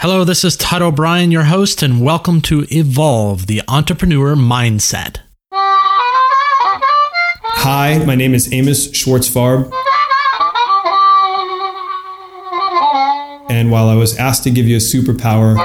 Hello, 0.00 0.22
this 0.22 0.44
is 0.44 0.56
Todd 0.56 0.80
O'Brien, 0.80 1.32
your 1.32 1.42
host, 1.42 1.82
and 1.82 2.00
welcome 2.00 2.40
to 2.42 2.64
Evolve 2.70 3.48
the 3.48 3.62
Entrepreneur 3.66 4.36
Mindset. 4.36 5.16
Hi, 7.42 7.98
my 8.04 8.14
name 8.14 8.32
is 8.32 8.52
Amos 8.52 8.92
Schwartzfarb. 8.92 9.68
And 13.50 13.72
while 13.72 13.88
I 13.88 13.96
was 13.96 14.16
asked 14.16 14.44
to 14.44 14.52
give 14.52 14.68
you 14.68 14.76
a 14.76 14.78
superpower, 14.78 15.56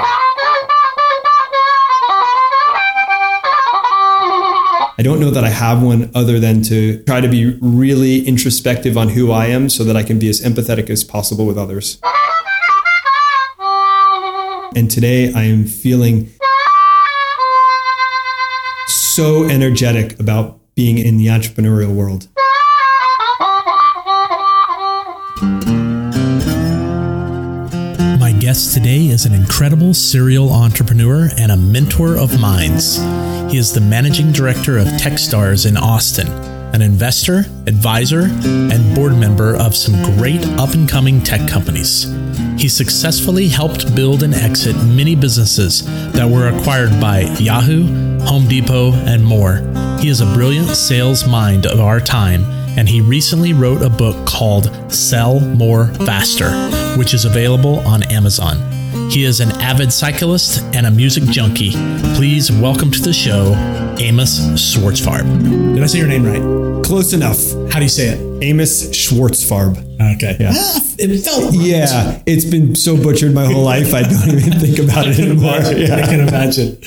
I 4.98 5.02
don't 5.04 5.20
know 5.20 5.30
that 5.30 5.44
I 5.44 5.50
have 5.50 5.80
one 5.80 6.10
other 6.12 6.40
than 6.40 6.62
to 6.62 7.00
try 7.04 7.20
to 7.20 7.28
be 7.28 7.56
really 7.62 8.26
introspective 8.26 8.96
on 8.98 9.10
who 9.10 9.30
I 9.30 9.46
am 9.46 9.68
so 9.68 9.84
that 9.84 9.96
I 9.96 10.02
can 10.02 10.18
be 10.18 10.28
as 10.28 10.40
empathetic 10.40 10.90
as 10.90 11.04
possible 11.04 11.46
with 11.46 11.56
others. 11.56 12.00
And 14.76 14.90
today 14.90 15.32
I 15.32 15.44
am 15.44 15.66
feeling 15.66 16.30
so 18.88 19.44
energetic 19.44 20.18
about 20.18 20.58
being 20.74 20.98
in 20.98 21.16
the 21.16 21.28
entrepreneurial 21.28 21.94
world. 21.94 22.26
My 28.18 28.32
guest 28.32 28.74
today 28.74 29.06
is 29.06 29.24
an 29.24 29.32
incredible 29.32 29.94
serial 29.94 30.52
entrepreneur 30.52 31.30
and 31.38 31.52
a 31.52 31.56
mentor 31.56 32.18
of 32.18 32.40
minds. 32.40 32.96
He 33.52 33.58
is 33.58 33.72
the 33.72 33.80
managing 33.80 34.32
director 34.32 34.78
of 34.78 34.88
Techstars 34.88 35.68
in 35.68 35.76
Austin, 35.76 36.26
an 36.74 36.82
investor, 36.82 37.44
advisor, 37.68 38.22
and 38.22 38.94
board 38.96 39.16
member 39.16 39.54
of 39.54 39.76
some 39.76 39.94
great 40.16 40.44
up 40.58 40.74
and 40.74 40.88
coming 40.88 41.22
tech 41.22 41.48
companies. 41.48 42.12
He 42.58 42.68
successfully 42.68 43.46
helped 43.46 43.94
build 43.94 44.24
and 44.24 44.34
exit 44.34 44.74
many 44.84 45.14
businesses 45.14 45.84
that 46.14 46.28
were 46.28 46.48
acquired 46.48 47.00
by 47.00 47.20
Yahoo, 47.38 48.18
Home 48.24 48.48
Depot, 48.48 48.92
and 48.92 49.24
more. 49.24 49.58
He 50.00 50.08
is 50.08 50.20
a 50.20 50.34
brilliant 50.34 50.70
sales 50.70 51.24
mind 51.24 51.64
of 51.64 51.78
our 51.78 52.00
time, 52.00 52.42
and 52.76 52.88
he 52.88 53.00
recently 53.00 53.52
wrote 53.52 53.80
a 53.80 53.88
book 53.88 54.26
called 54.26 54.92
Sell 54.92 55.38
More 55.38 55.86
Faster, 56.06 56.50
which 56.98 57.14
is 57.14 57.24
available 57.24 57.86
on 57.86 58.02
Amazon. 58.10 58.73
He 59.10 59.24
is 59.24 59.40
an 59.40 59.50
avid 59.60 59.92
cyclist 59.92 60.62
and 60.74 60.86
a 60.86 60.90
music 60.90 61.24
junkie. 61.24 61.72
Please 62.14 62.50
welcome 62.50 62.90
to 62.90 63.00
the 63.00 63.12
show 63.12 63.52
Amos 63.98 64.40
Schwartzfarb. 64.58 65.74
Did 65.74 65.82
I 65.82 65.86
say 65.86 65.98
your 65.98 66.08
name 66.08 66.24
right? 66.24 66.84
Close 66.84 67.12
enough. 67.12 67.38
How 67.72 67.78
do 67.78 67.82
you 67.84 67.88
say 67.88 68.08
it? 68.08 68.42
Amos 68.44 68.88
Schwartzfarb. 68.90 69.78
Okay. 70.16 70.36
Yeah. 70.40 70.52
Ah, 70.54 70.80
it 70.98 71.18
felt 71.24 71.44
right. 71.50 71.54
Yeah, 71.60 72.22
it's 72.26 72.44
been 72.44 72.74
so 72.74 72.96
butchered 73.00 73.34
my 73.34 73.44
whole 73.46 73.62
life. 73.62 73.94
I 73.94 74.02
don't 74.02 74.28
even 74.38 74.58
think 74.60 74.78
about 74.78 75.06
it 75.08 75.18
anymore. 75.20 75.50
I 75.54 75.70
Yeah. 75.72 76.06
can 76.06 76.20
imagine. 76.28 76.78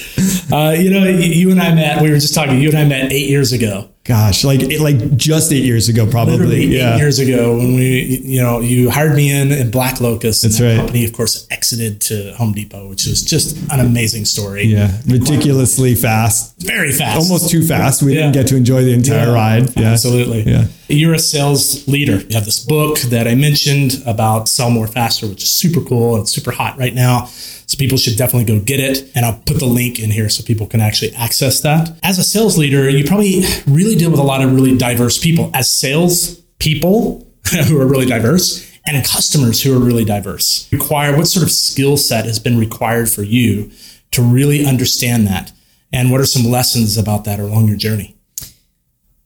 Uh, 0.51 0.71
you 0.77 0.89
know, 0.91 1.03
you, 1.05 1.17
you 1.31 1.51
and 1.51 1.61
I 1.61 1.73
met. 1.73 2.01
We 2.01 2.09
were 2.09 2.15
just 2.19 2.33
talking. 2.33 2.59
You 2.59 2.69
and 2.69 2.77
I 2.77 2.85
met 2.85 3.11
eight 3.11 3.29
years 3.29 3.51
ago. 3.53 3.89
Gosh, 4.07 4.45
like 4.45 4.61
like 4.79 5.17
just 5.17 5.51
eight 5.51 5.65
years 5.65 5.89
ago, 5.89 6.09
probably. 6.09 6.33
Literally 6.37 6.65
yeah. 6.67 6.95
eight 6.95 6.99
years 6.99 7.19
ago, 7.19 7.57
when 7.57 7.75
we, 7.75 8.21
you 8.23 8.41
know, 8.41 8.61
you 8.61 8.89
hired 8.89 9.15
me 9.15 9.29
in 9.29 9.51
in 9.51 9.69
BlackLocus. 9.69 10.43
and 10.43 10.51
That's 10.53 10.57
that 10.59 10.65
right. 10.69 10.77
Company, 10.77 11.03
of 11.05 11.11
course, 11.13 11.45
exited 11.51 11.99
to 12.01 12.33
Home 12.35 12.53
Depot, 12.53 12.87
which 12.87 13.05
was 13.05 13.21
just 13.21 13.57
an 13.71 13.81
amazing 13.81 14.23
story. 14.25 14.63
Yeah, 14.63 14.97
ridiculously 15.07 15.93
fast, 15.95 16.55
Very 16.59 16.91
fast. 16.93 17.17
almost 17.17 17.49
too 17.49 17.63
fast. 17.63 18.01
We 18.01 18.13
didn't 18.13 18.31
get 18.31 18.47
to 18.47 18.55
enjoy 18.55 18.83
the 18.85 18.93
entire 18.93 19.27
Yeah, 19.27 19.33
ride. 19.33 19.77
Yeah, 19.77 19.91
Absolutely. 19.91 20.43
Yeah. 20.43 20.67
You're 20.89 21.15
a 21.15 21.19
sales 21.19 21.85
leader. 21.85 22.17
You 22.21 22.35
have 22.35 22.45
this 22.45 22.63
book 22.63 22.99
that 23.09 23.27
I 23.27 23.35
mentioned 23.35 24.01
about 24.05 24.47
Sell 24.47 24.69
More 24.69 24.87
Faster, 24.87 25.27
which 25.27 25.43
is 25.43 25.51
super 25.53 25.81
cool 25.81 26.15
and 26.15 26.29
super 26.29 26.51
hot 26.51 26.77
right 26.77 26.93
now. 26.93 27.25
So 27.25 27.77
people 27.77 27.97
should 27.97 28.15
definitely 28.17 28.45
go 28.45 28.63
get 28.63 28.79
it. 28.79 29.11
And 29.13 29.25
I'll 29.25 29.41
put 29.45 29.59
the 29.59 29.65
link 29.65 29.99
in 29.99 30.09
here 30.11 30.29
so 30.29 30.41
people 30.45 30.65
can 30.65 30.79
actually 30.79 31.13
access 31.15 31.59
that. 31.59 31.97
As 32.03 32.17
a 32.17 32.23
sales 32.23 32.57
leader, 32.57 32.89
you 32.89 33.03
probably 33.03 33.43
really 33.67 33.96
deal 33.97 34.11
with 34.11 34.19
a 34.19 34.23
lot 34.23 34.41
of 34.41 34.53
really 34.53 34.77
diverse 34.77 35.17
people. 35.17 35.51
As 35.53 35.71
sales 35.71 36.39
people 36.59 37.27
who 37.67 37.79
are 37.79 37.87
really 37.87 38.05
diverse 38.05 38.65
and 38.85 39.05
customers 39.05 39.61
who 39.61 39.75
are 39.75 39.83
really 39.83 40.05
diverse. 40.05 40.71
Require 40.71 41.15
what 41.15 41.27
sort 41.27 41.43
of 41.43 41.51
skill 41.51 41.97
set 41.97 42.25
has 42.25 42.39
been 42.39 42.57
required 42.57 43.09
for 43.09 43.21
you 43.21 43.69
to 44.11 44.21
really 44.21 44.65
understand 44.65 45.27
that? 45.27 45.51
And 45.91 46.11
what 46.11 46.21
are 46.21 46.25
some 46.25 46.49
lessons 46.49 46.97
about 46.97 47.25
that 47.25 47.39
along 47.39 47.67
your 47.67 47.77
journey? 47.77 48.15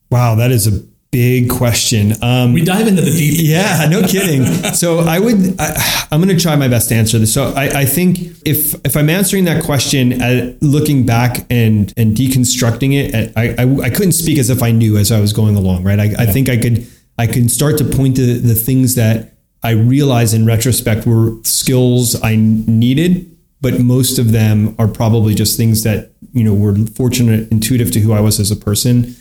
Wow, 0.10 0.36
that 0.36 0.52
is 0.52 0.68
a 0.68 0.84
big 1.12 1.50
question. 1.50 2.14
Um, 2.24 2.54
We 2.54 2.64
dive 2.64 2.88
into 2.88 3.02
the 3.02 3.12
deep. 3.12 3.36
Yeah, 3.38 3.86
no 3.90 4.02
kidding. 4.08 4.46
so 4.74 5.00
I 5.00 5.20
would, 5.20 5.60
I, 5.60 6.08
I'm 6.12 6.22
going 6.22 6.36
to 6.36 6.42
try 6.42 6.56
my 6.56 6.68
best 6.68 6.90
to 6.90 6.96
answer 6.96 7.20
this. 7.20 7.34
So 7.34 7.54
I, 7.56 7.82
I 7.82 7.86
think 7.86 8.20
if 8.46 8.74
if 8.86 8.96
I'm 8.96 9.10
answering 9.10 9.46
that 9.46 9.64
question, 9.64 10.22
uh, 10.22 10.56
looking 10.62 11.06
back 11.06 11.46
and 11.50 11.94
and 11.98 12.16
deconstructing 12.16 12.94
it, 12.94 13.34
I, 13.36 13.56
I 13.62 13.88
I 13.88 13.90
couldn't 13.90 14.14
speak 14.14 14.38
as 14.38 14.50
if 14.50 14.64
I 14.64 14.72
knew 14.72 14.98
as 14.98 15.12
I 15.12 15.20
was 15.20 15.34
going 15.34 15.56
along, 15.56 15.84
right? 15.84 16.00
I, 16.00 16.16
I 16.20 16.26
think 16.26 16.50
I 16.50 16.58
could 16.58 16.88
I 17.18 17.28
can 17.28 17.50
start 17.50 17.78
to 17.80 17.84
point 17.86 18.16
to 18.16 18.40
the 18.40 18.56
things 18.56 18.96
that 18.96 19.34
I 19.64 19.72
realize 19.72 20.34
in 20.34 20.46
retrospect 20.46 21.06
were 21.06 21.36
skills 21.44 22.22
I 22.24 22.36
needed. 22.38 23.28
But 23.60 23.80
most 23.80 24.18
of 24.18 24.32
them 24.32 24.76
are 24.80 24.88
probably 24.88 25.36
just 25.36 25.56
things 25.56 25.84
that 25.84 26.14
you 26.34 26.44
know 26.44 26.54
were 26.54 26.76
fortunate, 26.96 27.52
intuitive 27.52 27.92
to 27.92 28.00
who 28.00 28.12
I 28.12 28.20
was 28.20 28.40
as 28.40 28.50
a 28.50 28.56
person 28.56 29.16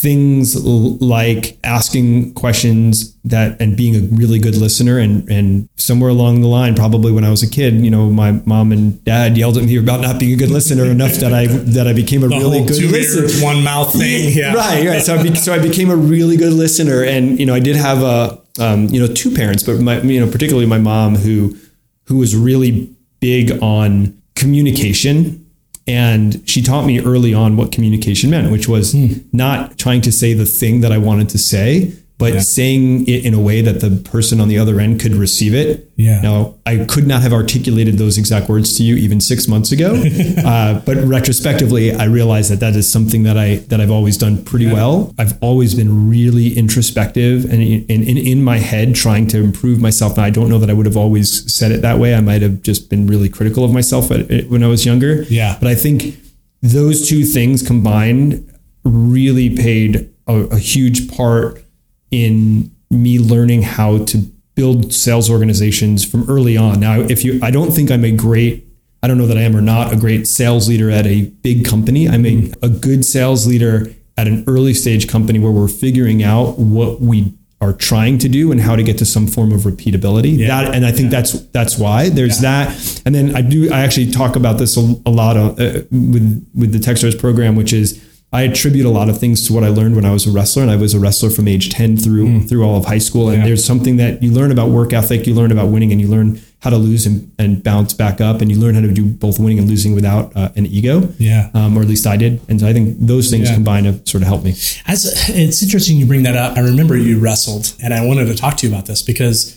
things 0.00 0.54
l- 0.54 0.96
like 0.98 1.58
asking 1.64 2.32
questions 2.34 3.14
that 3.24 3.60
and 3.60 3.76
being 3.76 3.96
a 3.96 4.00
really 4.16 4.38
good 4.38 4.56
listener 4.56 4.98
and 4.98 5.28
and 5.28 5.68
somewhere 5.76 6.08
along 6.10 6.40
the 6.40 6.46
line 6.46 6.74
probably 6.74 7.10
when 7.10 7.24
I 7.24 7.30
was 7.30 7.42
a 7.42 7.50
kid 7.50 7.74
you 7.84 7.90
know 7.90 8.08
my 8.08 8.30
mom 8.46 8.70
and 8.70 9.02
dad 9.04 9.36
yelled 9.36 9.56
at 9.58 9.64
me 9.64 9.76
about 9.76 10.00
not 10.00 10.20
being 10.20 10.32
a 10.32 10.36
good 10.36 10.50
listener 10.50 10.84
enough 10.84 11.14
that 11.14 11.32
I 11.34 11.46
that 11.48 11.86
I 11.88 11.92
became 11.94 12.22
a 12.22 12.28
The 12.28 12.38
really 12.38 12.64
good 12.64 12.80
listener 12.90 13.44
one 13.44 13.62
mouth 13.64 13.92
thing. 13.92 14.32
Yeah. 14.38 14.54
right 14.54 14.86
right 14.86 15.02
so 15.02 15.16
I, 15.16 15.22
be, 15.22 15.34
so 15.34 15.52
I 15.52 15.58
became 15.58 15.90
a 15.90 15.96
really 15.96 16.36
good 16.36 16.52
listener 16.52 17.02
and 17.02 17.38
you 17.40 17.46
know 17.46 17.54
I 17.54 17.60
did 17.60 17.76
have 17.76 18.02
a 18.02 18.40
um, 18.60 18.86
you 18.88 19.00
know 19.00 19.12
two 19.12 19.30
parents 19.34 19.62
but 19.64 19.80
my 19.80 20.00
you 20.02 20.20
know 20.24 20.30
particularly 20.30 20.66
my 20.66 20.78
mom 20.78 21.16
who 21.16 21.56
who 22.04 22.16
was 22.18 22.36
really 22.36 22.94
big 23.20 23.50
on 23.62 24.16
communication 24.36 25.44
and 25.88 26.42
she 26.48 26.60
taught 26.62 26.84
me 26.84 27.00
early 27.00 27.32
on 27.34 27.56
what 27.56 27.72
communication 27.72 28.30
meant 28.30 28.52
which 28.52 28.68
was 28.68 28.92
Hmm. 28.92 29.14
not 29.32 29.78
trying 29.78 30.02
to 30.02 30.12
say 30.12 30.34
the 30.34 30.46
thing 30.46 30.80
that 30.82 30.92
I 30.92 30.98
wanted 30.98 31.28
to 31.30 31.38
say 31.38 31.92
but 32.18 32.34
Yeah. 32.34 32.40
saying 32.40 33.06
it 33.06 33.24
in 33.24 33.32
a 33.32 33.40
way 33.40 33.60
that 33.62 33.78
the 33.80 33.90
person 33.90 34.40
on 34.40 34.48
the 34.48 34.58
other 34.58 34.80
end 34.80 34.98
could 35.00 35.14
receive 35.14 35.54
it 35.54 35.88
Yeah. 35.96 36.20
now 36.20 36.54
I 36.66 36.78
could 36.78 37.06
not 37.06 37.22
have 37.22 37.32
articulated 37.32 37.96
those 37.96 38.18
exact 38.18 38.48
words 38.48 38.76
to 38.76 38.82
you 38.82 38.96
even 38.96 39.20
six 39.20 39.46
months 39.48 39.70
ago, 39.72 39.94
uh, 40.44 40.80
but 40.84 40.96
retrospectively, 41.04 41.92
I 41.94 42.04
realized 42.04 42.50
that 42.50 42.60
that 42.60 42.74
is 42.76 42.88
something 42.90 43.22
that 43.22 43.38
I 43.38 43.56
that 43.68 43.80
I've 43.80 43.90
always 43.90 44.16
done 44.16 44.42
pretty 44.44 44.66
well. 44.66 45.14
I've 45.18 45.36
always 45.40 45.74
been 45.74 46.10
really 46.10 46.56
introspective 46.58 47.44
and 47.44 47.62
in, 47.62 47.84
in, 48.02 48.16
in 48.18 48.42
my 48.42 48.58
head 48.58 48.94
trying 48.94 49.26
to 49.28 49.38
improve 49.38 49.80
myself. 49.80 50.16
Now 50.16 50.24
I 50.24 50.30
don't 50.30 50.48
know 50.48 50.58
that 50.58 50.70
I 50.70 50.72
would 50.72 50.86
have 50.86 50.96
always 50.96 51.28
said 51.52 51.70
it 51.72 51.82
that 51.82 51.98
way. 51.98 52.14
I 52.14 52.20
might 52.20 52.42
have 52.42 52.62
just 52.62 52.90
been 52.90 53.06
really 53.06 53.28
critical 53.28 53.64
of 53.64 53.72
myself 53.72 54.10
when 54.10 54.62
I 54.62 54.66
was 54.68 54.84
younger. 54.84 55.24
Yeah. 55.30 55.56
but 55.60 55.68
I 55.68 55.74
think 55.74 56.16
those 56.62 57.08
two 57.08 57.22
things 57.24 57.62
combined 57.62 58.44
really 58.84 59.50
paid 59.56 60.08
a, 60.26 60.34
a 60.50 60.58
huge 60.58 61.08
part 61.08 61.62
in 62.10 62.74
me 62.90 63.18
learning 63.18 63.62
how 63.62 64.04
to 64.04 64.18
build 64.54 64.92
sales 64.92 65.30
organizations 65.30 66.04
from 66.04 66.28
early 66.28 66.56
on. 66.56 66.80
Now, 66.80 67.00
if 67.00 67.24
you, 67.24 67.38
I 67.42 67.50
don't 67.50 67.70
think 67.70 67.90
I'm 67.90 68.04
a 68.04 68.10
great, 68.10 68.66
I 69.02 69.06
don't 69.06 69.18
know 69.18 69.26
that 69.26 69.38
I 69.38 69.42
am 69.42 69.54
or 69.54 69.60
not 69.60 69.92
a 69.92 69.96
great 69.96 70.26
sales 70.26 70.68
leader 70.68 70.90
at 70.90 71.06
a 71.06 71.22
big 71.22 71.64
company. 71.64 72.08
I'm 72.08 72.26
a, 72.26 72.50
a 72.62 72.68
good 72.68 73.04
sales 73.04 73.46
leader 73.46 73.94
at 74.16 74.26
an 74.26 74.42
early 74.48 74.74
stage 74.74 75.06
company 75.06 75.38
where 75.38 75.52
we're 75.52 75.68
figuring 75.68 76.24
out 76.24 76.58
what 76.58 77.00
we 77.00 77.34
are 77.60 77.72
trying 77.72 78.18
to 78.18 78.28
do 78.28 78.52
and 78.52 78.60
how 78.60 78.76
to 78.76 78.82
get 78.82 78.98
to 78.98 79.04
some 79.04 79.26
form 79.26 79.52
of 79.52 79.62
repeatability. 79.62 80.46
That, 80.46 80.74
and 80.74 80.86
I 80.86 80.92
think 80.92 81.10
that's 81.10 81.32
that's 81.50 81.78
why 81.78 82.08
there's 82.08 82.40
that. 82.40 83.02
And 83.04 83.14
then 83.14 83.36
I 83.36 83.42
do 83.42 83.72
I 83.72 83.80
actually 83.80 84.10
talk 84.10 84.36
about 84.36 84.58
this 84.58 84.76
a, 84.76 84.94
a 85.06 85.10
lot 85.10 85.36
of, 85.36 85.58
uh, 85.58 85.82
with 85.90 86.48
with 86.54 86.72
the 86.72 86.78
Techstars 86.78 87.18
program, 87.18 87.56
which 87.56 87.72
is 87.72 88.04
I 88.30 88.42
attribute 88.42 88.84
a 88.84 88.90
lot 88.90 89.08
of 89.08 89.18
things 89.18 89.46
to 89.46 89.54
what 89.54 89.64
I 89.64 89.68
learned 89.68 89.96
when 89.96 90.04
I 90.04 90.12
was 90.12 90.26
a 90.26 90.30
wrestler, 90.30 90.60
and 90.62 90.70
I 90.70 90.76
was 90.76 90.92
a 90.92 91.00
wrestler 91.00 91.30
from 91.30 91.48
age 91.48 91.70
ten 91.70 91.96
through 91.96 92.42
through 92.42 92.62
all 92.62 92.76
of 92.76 92.84
high 92.84 92.98
school. 92.98 93.30
And 93.30 93.42
there's 93.42 93.64
something 93.64 93.96
that 93.96 94.22
you 94.22 94.30
learn 94.32 94.52
about 94.52 94.68
work 94.68 94.92
ethic, 94.92 95.26
you 95.26 95.34
learn 95.34 95.50
about 95.50 95.68
winning, 95.68 95.92
and 95.92 96.00
you 96.00 96.08
learn 96.08 96.38
how 96.60 96.68
to 96.70 96.76
lose 96.76 97.06
and, 97.06 97.32
and 97.38 97.62
bounce 97.64 97.94
back 97.94 98.20
up, 98.20 98.42
and 98.42 98.50
you 98.50 98.58
learn 98.58 98.74
how 98.74 98.82
to 98.82 98.92
do 98.92 99.04
both 99.06 99.38
winning 99.38 99.58
and 99.60 99.68
losing 99.68 99.94
without 99.94 100.36
uh, 100.36 100.50
an 100.56 100.66
ego. 100.66 101.08
Yeah. 101.18 101.48
um, 101.54 101.78
or 101.78 101.80
at 101.82 101.88
least 101.88 102.06
I 102.06 102.16
did. 102.18 102.40
And 102.50 102.60
so 102.60 102.66
I 102.66 102.72
think 102.74 102.98
those 102.98 103.30
things 103.30 103.48
Yeah. 103.48 103.54
combine 103.54 103.84
to 103.84 103.94
sort 104.06 104.20
of 104.22 104.28
help 104.28 104.42
me. 104.44 104.50
As 104.86 105.06
it's 105.30 105.62
interesting 105.62 105.96
you 105.96 106.04
bring 106.04 106.24
that 106.24 106.36
up. 106.36 106.58
I 106.58 106.60
remember 106.60 106.98
you 106.98 107.18
wrestled, 107.20 107.72
and 107.82 107.94
I 107.94 108.04
wanted 108.04 108.26
to 108.26 108.34
talk 108.34 108.58
to 108.58 108.66
you 108.68 108.72
about 108.74 108.84
this 108.86 109.00
because 109.00 109.56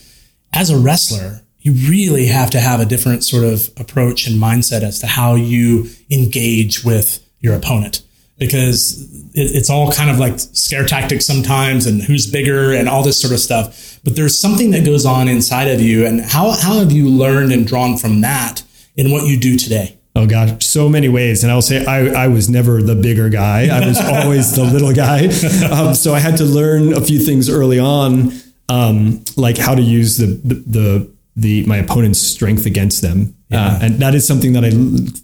as 0.53 0.69
a 0.69 0.77
wrestler, 0.77 1.41
you 1.59 1.73
really 1.89 2.27
have 2.27 2.49
to 2.51 2.59
have 2.61 2.79
a 2.79 2.85
different 2.85 3.25
sort 3.25 3.43
of 3.43 3.69
approach 3.77 4.27
and 4.27 4.41
mindset 4.41 4.81
as 4.81 4.99
to 4.99 5.07
how 5.07 5.35
you 5.35 5.89
engage 6.09 6.85
with 6.85 7.19
your 7.41 7.53
opponent 7.55 8.01
because 8.41 9.03
it, 9.35 9.55
it's 9.55 9.69
all 9.69 9.91
kind 9.91 10.09
of 10.09 10.17
like 10.17 10.33
scare 10.39 10.85
tactics 10.85 11.25
sometimes 11.25 11.85
and 11.85 12.01
who's 12.01 12.29
bigger 12.29 12.73
and 12.73 12.89
all 12.89 13.03
this 13.03 13.21
sort 13.21 13.31
of 13.31 13.39
stuff. 13.39 13.99
But 14.03 14.15
there's 14.15 14.37
something 14.37 14.71
that 14.71 14.83
goes 14.83 15.05
on 15.05 15.27
inside 15.27 15.67
of 15.67 15.79
you, 15.79 16.05
and 16.05 16.21
how 16.21 16.51
how 16.51 16.79
have 16.79 16.91
you 16.91 17.07
learned 17.07 17.53
and 17.53 17.65
drawn 17.65 17.97
from 17.97 18.21
that 18.21 18.63
in 18.97 19.11
what 19.11 19.27
you 19.27 19.39
do 19.39 19.57
today? 19.57 19.97
Oh 20.15 20.25
gosh, 20.25 20.65
so 20.65 20.89
many 20.89 21.07
ways. 21.07 21.43
And 21.43 21.51
I'll 21.51 21.61
say 21.61 21.85
I, 21.85 22.23
I 22.23 22.27
was 22.27 22.49
never 22.49 22.81
the 22.81 22.95
bigger 22.95 23.29
guy. 23.29 23.67
I 23.67 23.87
was 23.87 23.99
always 24.03 24.55
the 24.55 24.63
little 24.65 24.91
guy. 24.91 25.27
Um, 25.71 25.93
so 25.93 26.13
I 26.13 26.19
had 26.19 26.37
to 26.37 26.43
learn 26.43 26.93
a 26.93 27.01
few 27.01 27.19
things 27.19 27.49
early 27.49 27.79
on, 27.79 28.33
um, 28.67 29.23
like 29.37 29.57
how 29.57 29.75
to 29.75 29.81
use 29.81 30.17
the, 30.17 30.25
the, 30.43 30.55
the 30.55 31.11
the 31.35 31.65
my 31.65 31.77
opponent's 31.77 32.19
strength 32.19 32.65
against 32.65 33.01
them. 33.01 33.35
Yeah. 33.49 33.65
Uh, 33.65 33.79
and 33.81 33.93
that 33.95 34.15
is 34.15 34.25
something 34.25 34.53
that 34.53 34.63
I 34.63 34.71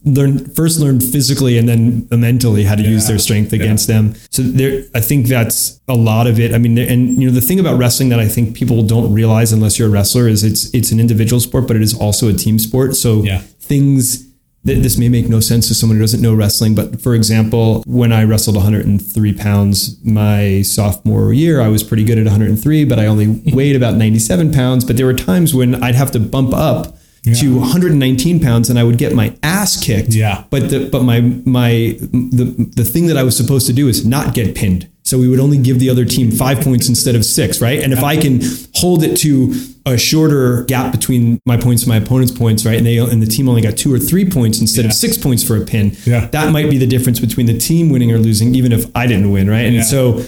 learned 0.04 0.56
first 0.56 0.80
learned 0.80 1.04
physically 1.04 1.58
and 1.58 1.68
then 1.68 2.08
mentally 2.12 2.64
how 2.64 2.76
to 2.76 2.84
yeah. 2.84 2.90
use 2.90 3.08
their 3.08 3.20
strength 3.20 3.54
against 3.54 3.88
yeah. 3.88 3.96
them. 3.96 4.16
So 4.32 4.42
there, 4.42 4.84
I 4.94 5.02
think 5.02 5.28
that's 5.28 5.80
a 5.88 5.96
lot 5.96 6.28
of 6.28 6.40
it. 6.40 6.54
I 6.54 6.58
mean, 6.58 6.78
and 6.78 7.22
you 7.22 7.28
know, 7.28 7.34
the 7.34 7.42
thing 7.42 7.60
about 7.60 7.78
wrestling 7.78 8.10
that 8.10 8.20
I 8.20 8.28
think 8.28 8.56
people 8.56 8.84
don't 8.84 9.14
realize 9.14 9.52
unless 9.52 9.80
you're 9.80 9.88
a 9.88 9.92
wrestler 9.92 10.28
is 10.28 10.44
it's 10.44 10.74
it's 10.74 10.92
an 10.92 11.00
individual 11.00 11.40
sport, 11.40 11.68
but 11.68 11.76
it 11.76 11.82
is 11.82 11.98
also 11.98 12.30
a 12.30 12.34
team 12.34 12.60
sport. 12.60 12.96
So 12.96 13.26
things 13.60 14.27
this 14.76 14.98
may 14.98 15.10
make 15.10 15.30
no 15.30 15.40
sense 15.40 15.68
to 15.68 15.74
someone 15.74 15.98
who 15.98 16.04
doesn't 16.04 16.22
know 16.22 16.34
wrestling, 16.34 16.76
but 16.76 17.02
for 17.02 17.16
example, 17.16 17.84
when 17.86 18.12
I 18.12 18.24
wrestled 18.24 18.56
103 18.56 19.34
pounds 19.34 20.04
my 20.04 20.62
sophomore 20.62 21.34
year, 21.34 21.62
I 21.62 21.68
was 21.70 21.84
pretty 21.84 22.04
good 22.04 22.18
at 22.18 22.26
103, 22.26 22.86
but 22.86 23.00
I 23.00 23.06
only 23.06 23.42
weighed 23.54 23.76
about 23.76 23.96
97 23.96 24.52
pounds. 24.52 24.86
But 24.86 24.98
there 24.98 25.06
were 25.06 25.14
times 25.14 25.54
when 25.54 25.82
I'd 25.84 25.96
have 25.96 26.12
to 26.12 26.20
bump 26.20 26.54
up 26.54 26.98
yeah. 27.24 27.34
to 27.36 27.60
119 27.60 28.40
pounds 28.40 28.70
and 28.70 28.78
I 28.80 28.84
would 28.84 28.98
get 28.98 29.14
my 29.14 29.36
ass 29.44 29.82
kicked. 29.84 30.14
Yeah. 30.14 30.46
But 30.50 30.70
the, 30.70 30.90
but 30.90 31.04
my 31.04 31.22
my 31.22 31.98
the 32.00 32.72
the 32.76 32.84
thing 32.84 33.08
that 33.08 33.18
I 33.18 33.24
was 33.24 33.36
supposed 33.36 33.68
to 33.68 33.74
do 33.74 33.88
is 33.88 34.06
not 34.06 34.34
get 34.34 34.56
pinned. 34.56 34.90
So 35.08 35.18
we 35.18 35.30
would 35.30 35.40
only 35.40 35.58
give 35.58 35.80
the 35.80 35.90
other 35.90 36.04
team 36.04 36.32
five 36.32 36.60
points 36.60 36.90
instead 36.90 37.16
of 37.16 37.24
six, 37.24 37.62
right? 37.62 37.82
And 37.82 37.94
if 37.94 38.04
I 38.04 38.18
can 38.18 38.42
hold 38.76 39.04
it 39.04 39.16
to 39.20 39.54
a 39.86 39.98
shorter 39.98 40.66
gap 40.66 40.92
between 40.92 41.40
my 41.46 41.56
points 41.56 41.84
and 41.84 41.88
my 41.88 41.96
opponent's 41.96 42.38
points, 42.38 42.66
right? 42.66 42.78
And 42.78 42.86
they 42.86 42.98
and 42.98 43.22
the 43.22 43.26
team 43.26 43.48
only 43.48 43.62
got 43.62 43.78
two 43.78 43.94
or 43.94 44.00
three 44.00 44.30
points 44.30 44.60
instead 44.60 44.82
yeah. 44.82 44.90
of 44.90 44.94
six 44.94 45.18
points 45.18 45.46
for 45.46 45.56
a 45.56 45.66
pin. 45.66 45.96
Yeah. 46.04 46.28
That 46.28 46.52
might 46.52 46.70
be 46.70 46.78
the 46.78 46.86
difference 46.86 47.22
between 47.22 47.46
the 47.46 47.58
team 47.58 47.90
winning 47.90 48.12
or 48.12 48.18
losing, 48.18 48.54
even 48.54 48.74
if 48.74 48.86
I 48.98 49.08
didn't 49.08 49.32
win, 49.32 49.50
right? 49.50 49.66
And 49.66 49.76
yeah. 49.76 49.84
so 49.84 50.26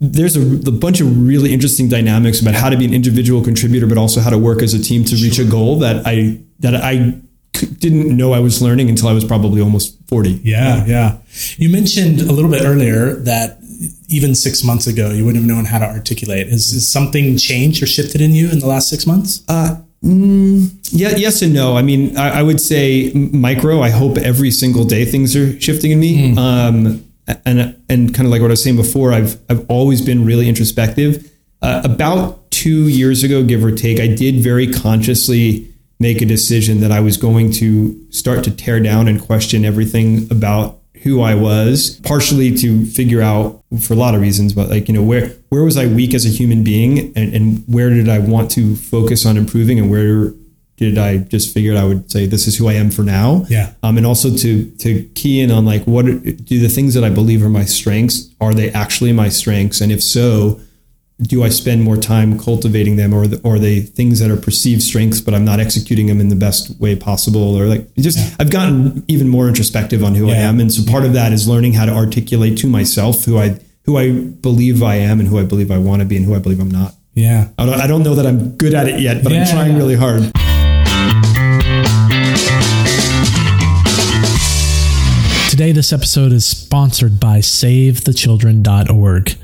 there's 0.00 0.36
a, 0.36 0.42
a, 0.68 0.72
bunch 0.72 1.00
of 1.00 1.26
really 1.26 1.52
interesting 1.52 1.88
dynamics 1.88 2.40
about 2.40 2.54
how 2.54 2.68
to 2.68 2.76
be 2.76 2.84
an 2.84 2.94
individual 2.94 3.42
contributor, 3.42 3.88
but 3.88 3.98
also 3.98 4.20
how 4.20 4.30
to 4.30 4.38
work 4.38 4.62
as 4.62 4.72
a 4.72 4.80
team 4.80 5.04
to 5.04 5.16
reach 5.16 5.40
a 5.40 5.44
goal 5.44 5.80
that 5.80 6.06
I 6.06 6.38
that 6.60 6.76
I 6.76 7.20
didn't 7.52 8.16
know 8.16 8.32
I 8.32 8.40
was 8.40 8.62
learning 8.62 8.88
until 8.88 9.08
I 9.08 9.12
was 9.12 9.24
probably 9.24 9.60
almost 9.60 9.98
40. 10.08 10.40
Yeah, 10.42 10.84
yeah. 10.86 11.18
You 11.56 11.68
mentioned 11.68 12.20
a 12.20 12.32
little 12.32 12.50
bit 12.50 12.62
earlier 12.64 13.14
that 13.14 13.58
even 14.08 14.34
six 14.34 14.62
months 14.64 14.86
ago 14.86 15.10
you 15.10 15.24
wouldn't 15.24 15.42
have 15.44 15.48
known 15.48 15.64
how 15.64 15.78
to 15.78 15.86
articulate. 15.86 16.48
Has, 16.48 16.72
has 16.72 16.90
something 16.90 17.36
changed 17.36 17.82
or 17.82 17.86
shifted 17.86 18.20
in 18.20 18.32
you 18.32 18.50
in 18.50 18.58
the 18.58 18.66
last 18.66 18.88
six 18.88 19.06
months? 19.06 19.44
Uh, 19.48 19.80
mm, 20.04 20.70
yeah, 20.90 21.10
yes 21.16 21.42
and 21.42 21.54
no. 21.54 21.76
I 21.76 21.82
mean, 21.82 22.16
I, 22.16 22.40
I, 22.40 22.42
would 22.42 22.60
say 22.60 23.12
micro. 23.14 23.80
I 23.80 23.90
hope 23.90 24.18
every 24.18 24.50
single 24.50 24.84
day 24.84 25.04
things 25.04 25.34
are 25.36 25.58
shifting 25.60 25.90
in 25.90 26.00
me. 26.00 26.34
Mm. 26.34 26.38
Um, 26.38 27.04
and 27.46 27.76
and 27.88 28.14
kind 28.14 28.26
of 28.26 28.32
like 28.32 28.40
what 28.40 28.50
I 28.50 28.52
was 28.52 28.62
saying 28.62 28.76
before, 28.76 29.12
I've 29.12 29.38
I've 29.48 29.68
always 29.70 30.02
been 30.02 30.24
really 30.24 30.48
introspective. 30.48 31.30
Uh, 31.60 31.80
about 31.84 32.50
two 32.50 32.88
years 32.88 33.22
ago, 33.22 33.44
give 33.44 33.64
or 33.64 33.70
take, 33.70 34.00
I 34.00 34.08
did 34.08 34.42
very 34.42 34.66
consciously 34.66 35.72
make 36.00 36.20
a 36.20 36.26
decision 36.26 36.80
that 36.80 36.90
I 36.90 36.98
was 36.98 37.16
going 37.16 37.52
to 37.52 38.10
start 38.10 38.42
to 38.44 38.50
tear 38.50 38.80
down 38.80 39.06
and 39.06 39.20
question 39.20 39.64
everything 39.64 40.26
about 40.30 40.81
who 41.02 41.20
I 41.20 41.34
was, 41.34 42.00
partially 42.04 42.56
to 42.58 42.86
figure 42.86 43.22
out 43.22 43.62
for 43.80 43.94
a 43.94 43.96
lot 43.96 44.14
of 44.14 44.20
reasons, 44.20 44.52
but 44.52 44.68
like, 44.68 44.88
you 44.88 44.94
know, 44.94 45.02
where 45.02 45.28
where 45.48 45.64
was 45.64 45.76
I 45.76 45.86
weak 45.86 46.14
as 46.14 46.24
a 46.24 46.28
human 46.28 46.62
being 46.62 47.12
and, 47.16 47.34
and 47.34 47.64
where 47.66 47.90
did 47.90 48.08
I 48.08 48.18
want 48.18 48.50
to 48.52 48.76
focus 48.76 49.26
on 49.26 49.36
improving 49.36 49.78
and 49.78 49.90
where 49.90 50.32
did 50.76 50.98
I 50.98 51.18
just 51.18 51.52
figured 51.52 51.76
I 51.76 51.84
would 51.84 52.10
say 52.10 52.26
this 52.26 52.46
is 52.46 52.56
who 52.56 52.68
I 52.68 52.74
am 52.74 52.90
for 52.90 53.02
now. 53.02 53.44
Yeah. 53.48 53.72
Um, 53.82 53.96
and 53.98 54.06
also 54.06 54.34
to 54.36 54.70
to 54.70 55.02
key 55.14 55.40
in 55.40 55.50
on 55.50 55.64
like 55.64 55.84
what 55.84 56.06
do 56.06 56.60
the 56.60 56.68
things 56.68 56.94
that 56.94 57.04
I 57.04 57.10
believe 57.10 57.42
are 57.42 57.48
my 57.48 57.64
strengths 57.64 58.30
are 58.40 58.54
they 58.54 58.70
actually 58.70 59.12
my 59.12 59.28
strengths 59.28 59.80
and 59.80 59.92
if 59.92 60.02
so, 60.02 60.60
do 61.20 61.44
I 61.44 61.50
spend 61.50 61.82
more 61.82 61.96
time 61.96 62.38
cultivating 62.38 62.96
them 62.96 63.12
or 63.14 63.26
the, 63.26 63.40
or 63.42 63.58
they 63.58 63.80
things 63.80 64.18
that 64.18 64.30
are 64.30 64.36
perceived 64.36 64.82
strengths 64.82 65.20
but 65.20 65.34
I'm 65.34 65.44
not 65.44 65.60
executing 65.60 66.06
them 66.06 66.20
in 66.20 66.28
the 66.28 66.36
best 66.36 66.80
way 66.80 66.96
possible 66.96 67.56
or 67.56 67.66
like 67.66 67.94
just 67.96 68.18
yeah. 68.18 68.36
I've 68.40 68.50
gotten 68.50 69.04
even 69.08 69.28
more 69.28 69.46
introspective 69.46 70.02
on 70.02 70.14
who 70.14 70.26
yeah. 70.28 70.34
I 70.34 70.36
am 70.38 70.58
and 70.58 70.72
so 70.72 70.90
part 70.90 71.04
of 71.04 71.12
that 71.12 71.32
is 71.32 71.46
learning 71.46 71.74
how 71.74 71.86
to 71.86 71.92
articulate 71.92 72.58
to 72.58 72.66
myself 72.66 73.24
who 73.24 73.38
I 73.38 73.60
who 73.84 73.96
I 73.98 74.12
believe 74.12 74.82
I 74.82 74.96
am 74.96 75.20
and 75.20 75.28
who 75.28 75.38
I 75.38 75.44
believe 75.44 75.70
I 75.70 75.78
want 75.78 76.00
to 76.00 76.06
be 76.06 76.16
and 76.16 76.26
who 76.26 76.34
I 76.34 76.38
believe 76.38 76.60
I'm 76.60 76.70
not. 76.70 76.94
Yeah. 77.14 77.48
I 77.58 77.66
don't, 77.66 77.80
I 77.80 77.86
don't 77.86 78.02
know 78.02 78.14
that 78.14 78.26
I'm 78.26 78.56
good 78.56 78.74
at 78.74 78.88
it 78.88 79.00
yet, 79.00 79.22
but 79.22 79.32
I'm 79.32 79.46
trying 79.46 79.76
really 79.76 79.96
hard. 79.96 80.22
Today, 85.50 85.72
this 85.72 85.92
episode 85.92 86.32
is 86.32 86.46
sponsored 86.46 87.20
by 87.20 87.40
SaveTheChildren.org. 87.40 89.36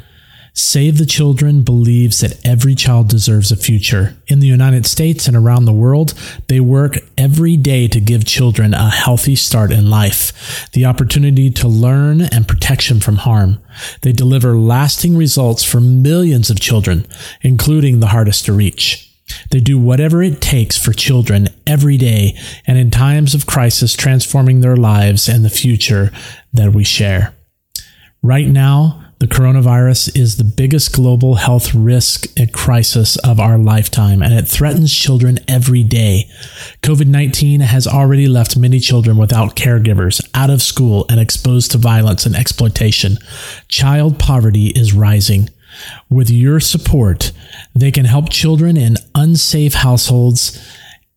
Save 0.59 0.99
the 0.99 1.07
Children 1.07 1.63
believes 1.63 2.19
that 2.19 2.45
every 2.45 2.75
child 2.75 3.09
deserves 3.09 3.53
a 3.53 3.57
future. 3.57 4.17
In 4.27 4.41
the 4.41 4.49
United 4.49 4.87
States 4.87 5.29
and 5.29 5.37
around 5.37 5.67
the 5.67 5.73
world, 5.73 6.15
they 6.49 6.59
work 6.59 6.97
every 7.17 7.57
day 7.57 7.87
to 7.87 8.01
give 8.01 8.25
children 8.25 8.75
a 8.75 8.91
healthy 8.91 9.37
start 9.37 9.71
in 9.71 9.89
life, 9.89 10.69
the 10.73 10.85
opportunity 10.85 11.49
to 11.49 11.69
learn 11.69 12.23
and 12.23 12.49
protection 12.49 12.99
from 12.99 13.19
harm. 13.19 13.61
They 14.03 14.11
deliver 14.11 14.59
lasting 14.59 15.17
results 15.17 15.63
for 15.63 15.81
millions 15.81 16.51
of 16.51 16.59
children, 16.59 17.07
including 17.41 18.01
the 18.01 18.09
hardest 18.09 18.47
to 18.47 18.53
reach. 18.53 19.17
They 19.53 19.61
do 19.61 19.79
whatever 19.79 20.25
it 20.25 20.41
takes 20.41 20.77
for 20.77 20.93
children 20.93 21.51
every 21.69 21.97
day 21.97 22.37
and 22.67 22.77
in 22.77 22.91
times 22.91 23.33
of 23.33 23.47
crisis, 23.47 23.95
transforming 23.95 24.61
their 24.61 24.77
lives 24.77 25.29
and 25.29 25.45
the 25.45 25.51
future 25.51 26.11
that 26.53 26.73
we 26.73 26.83
share. 26.83 27.33
Right 28.25 28.49
now, 28.49 29.05
the 29.19 29.27
coronavirus 29.27 30.17
is 30.17 30.37
the 30.37 30.45
biggest 30.45 30.93
global 30.93 31.37
health 31.37 31.75
risk 31.75 32.27
and 32.37 32.53
crisis 32.53 33.17
of 33.19 33.41
our 33.41 33.59
lifetime, 33.59 34.23
and 34.23 34.33
it 34.33 34.47
threatens 34.47 34.95
children 34.95 35.41
every 35.49 35.83
day. 35.83 36.31
COVID 36.83 37.09
19 37.09 37.61
has 37.61 37.87
already 37.87 38.29
left 38.29 38.57
many 38.57 38.79
children 38.79 39.17
without 39.17 39.57
caregivers, 39.57 40.25
out 40.35 40.51
of 40.51 40.63
school, 40.63 41.05
and 41.09 41.19
exposed 41.19 41.73
to 41.73 41.79
violence 41.79 42.27
and 42.27 42.37
exploitation. 42.37 43.19
Child 43.67 44.21
poverty 44.21 44.69
is 44.69 44.93
rising. 44.93 45.51
With 46.09 46.31
your 46.31 46.61
support, 46.61 47.33
they 47.75 47.91
can 47.91 48.05
help 48.05 48.31
children 48.31 48.77
in 48.77 48.97
unsafe 49.17 49.75
households 49.75 50.65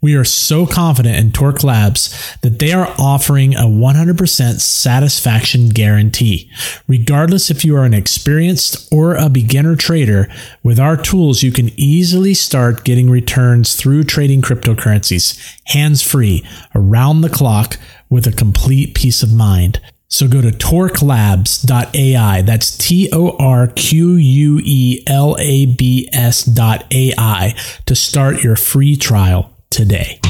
We 0.00 0.14
are 0.14 0.24
so 0.24 0.64
confident 0.64 1.16
in 1.16 1.32
Torque 1.32 1.64
Labs 1.64 2.36
that 2.42 2.58
they 2.60 2.72
are 2.72 2.94
offering 2.98 3.54
a 3.54 3.62
100% 3.62 4.60
satisfaction 4.60 5.70
guarantee. 5.70 6.50
Regardless 6.86 7.50
if 7.50 7.64
you 7.64 7.76
are 7.76 7.84
an 7.84 7.94
experienced 7.94 8.92
or 8.92 9.16
a 9.16 9.28
beginner 9.28 9.74
trader, 9.74 10.28
with 10.62 10.78
our 10.78 10.96
tools, 10.96 11.42
you 11.42 11.50
can 11.50 11.70
easily 11.76 12.32
start 12.34 12.84
getting 12.84 13.10
returns 13.10 13.74
through 13.74 14.04
trading 14.04 14.40
cryptocurrencies, 14.40 15.36
hands 15.64 16.02
free, 16.02 16.46
around 16.74 17.22
the 17.22 17.28
clock, 17.28 17.76
with 18.08 18.26
a 18.26 18.32
complete 18.32 18.94
peace 18.94 19.22
of 19.22 19.32
mind. 19.32 19.80
So 20.06 20.26
go 20.26 20.40
to 20.40 20.50
torquelabs.ai. 20.50 22.42
That's 22.42 22.76
T 22.78 23.10
O 23.12 23.36
R 23.36 23.66
Q 23.66 24.14
U 24.14 24.60
E 24.64 25.02
L 25.06 25.36
A 25.38 25.66
B 25.66 26.08
S 26.12 26.44
dot 26.44 26.86
AI 26.90 27.54
to 27.84 27.94
start 27.94 28.42
your 28.42 28.56
free 28.56 28.96
trial 28.96 29.57
today. 29.70 30.20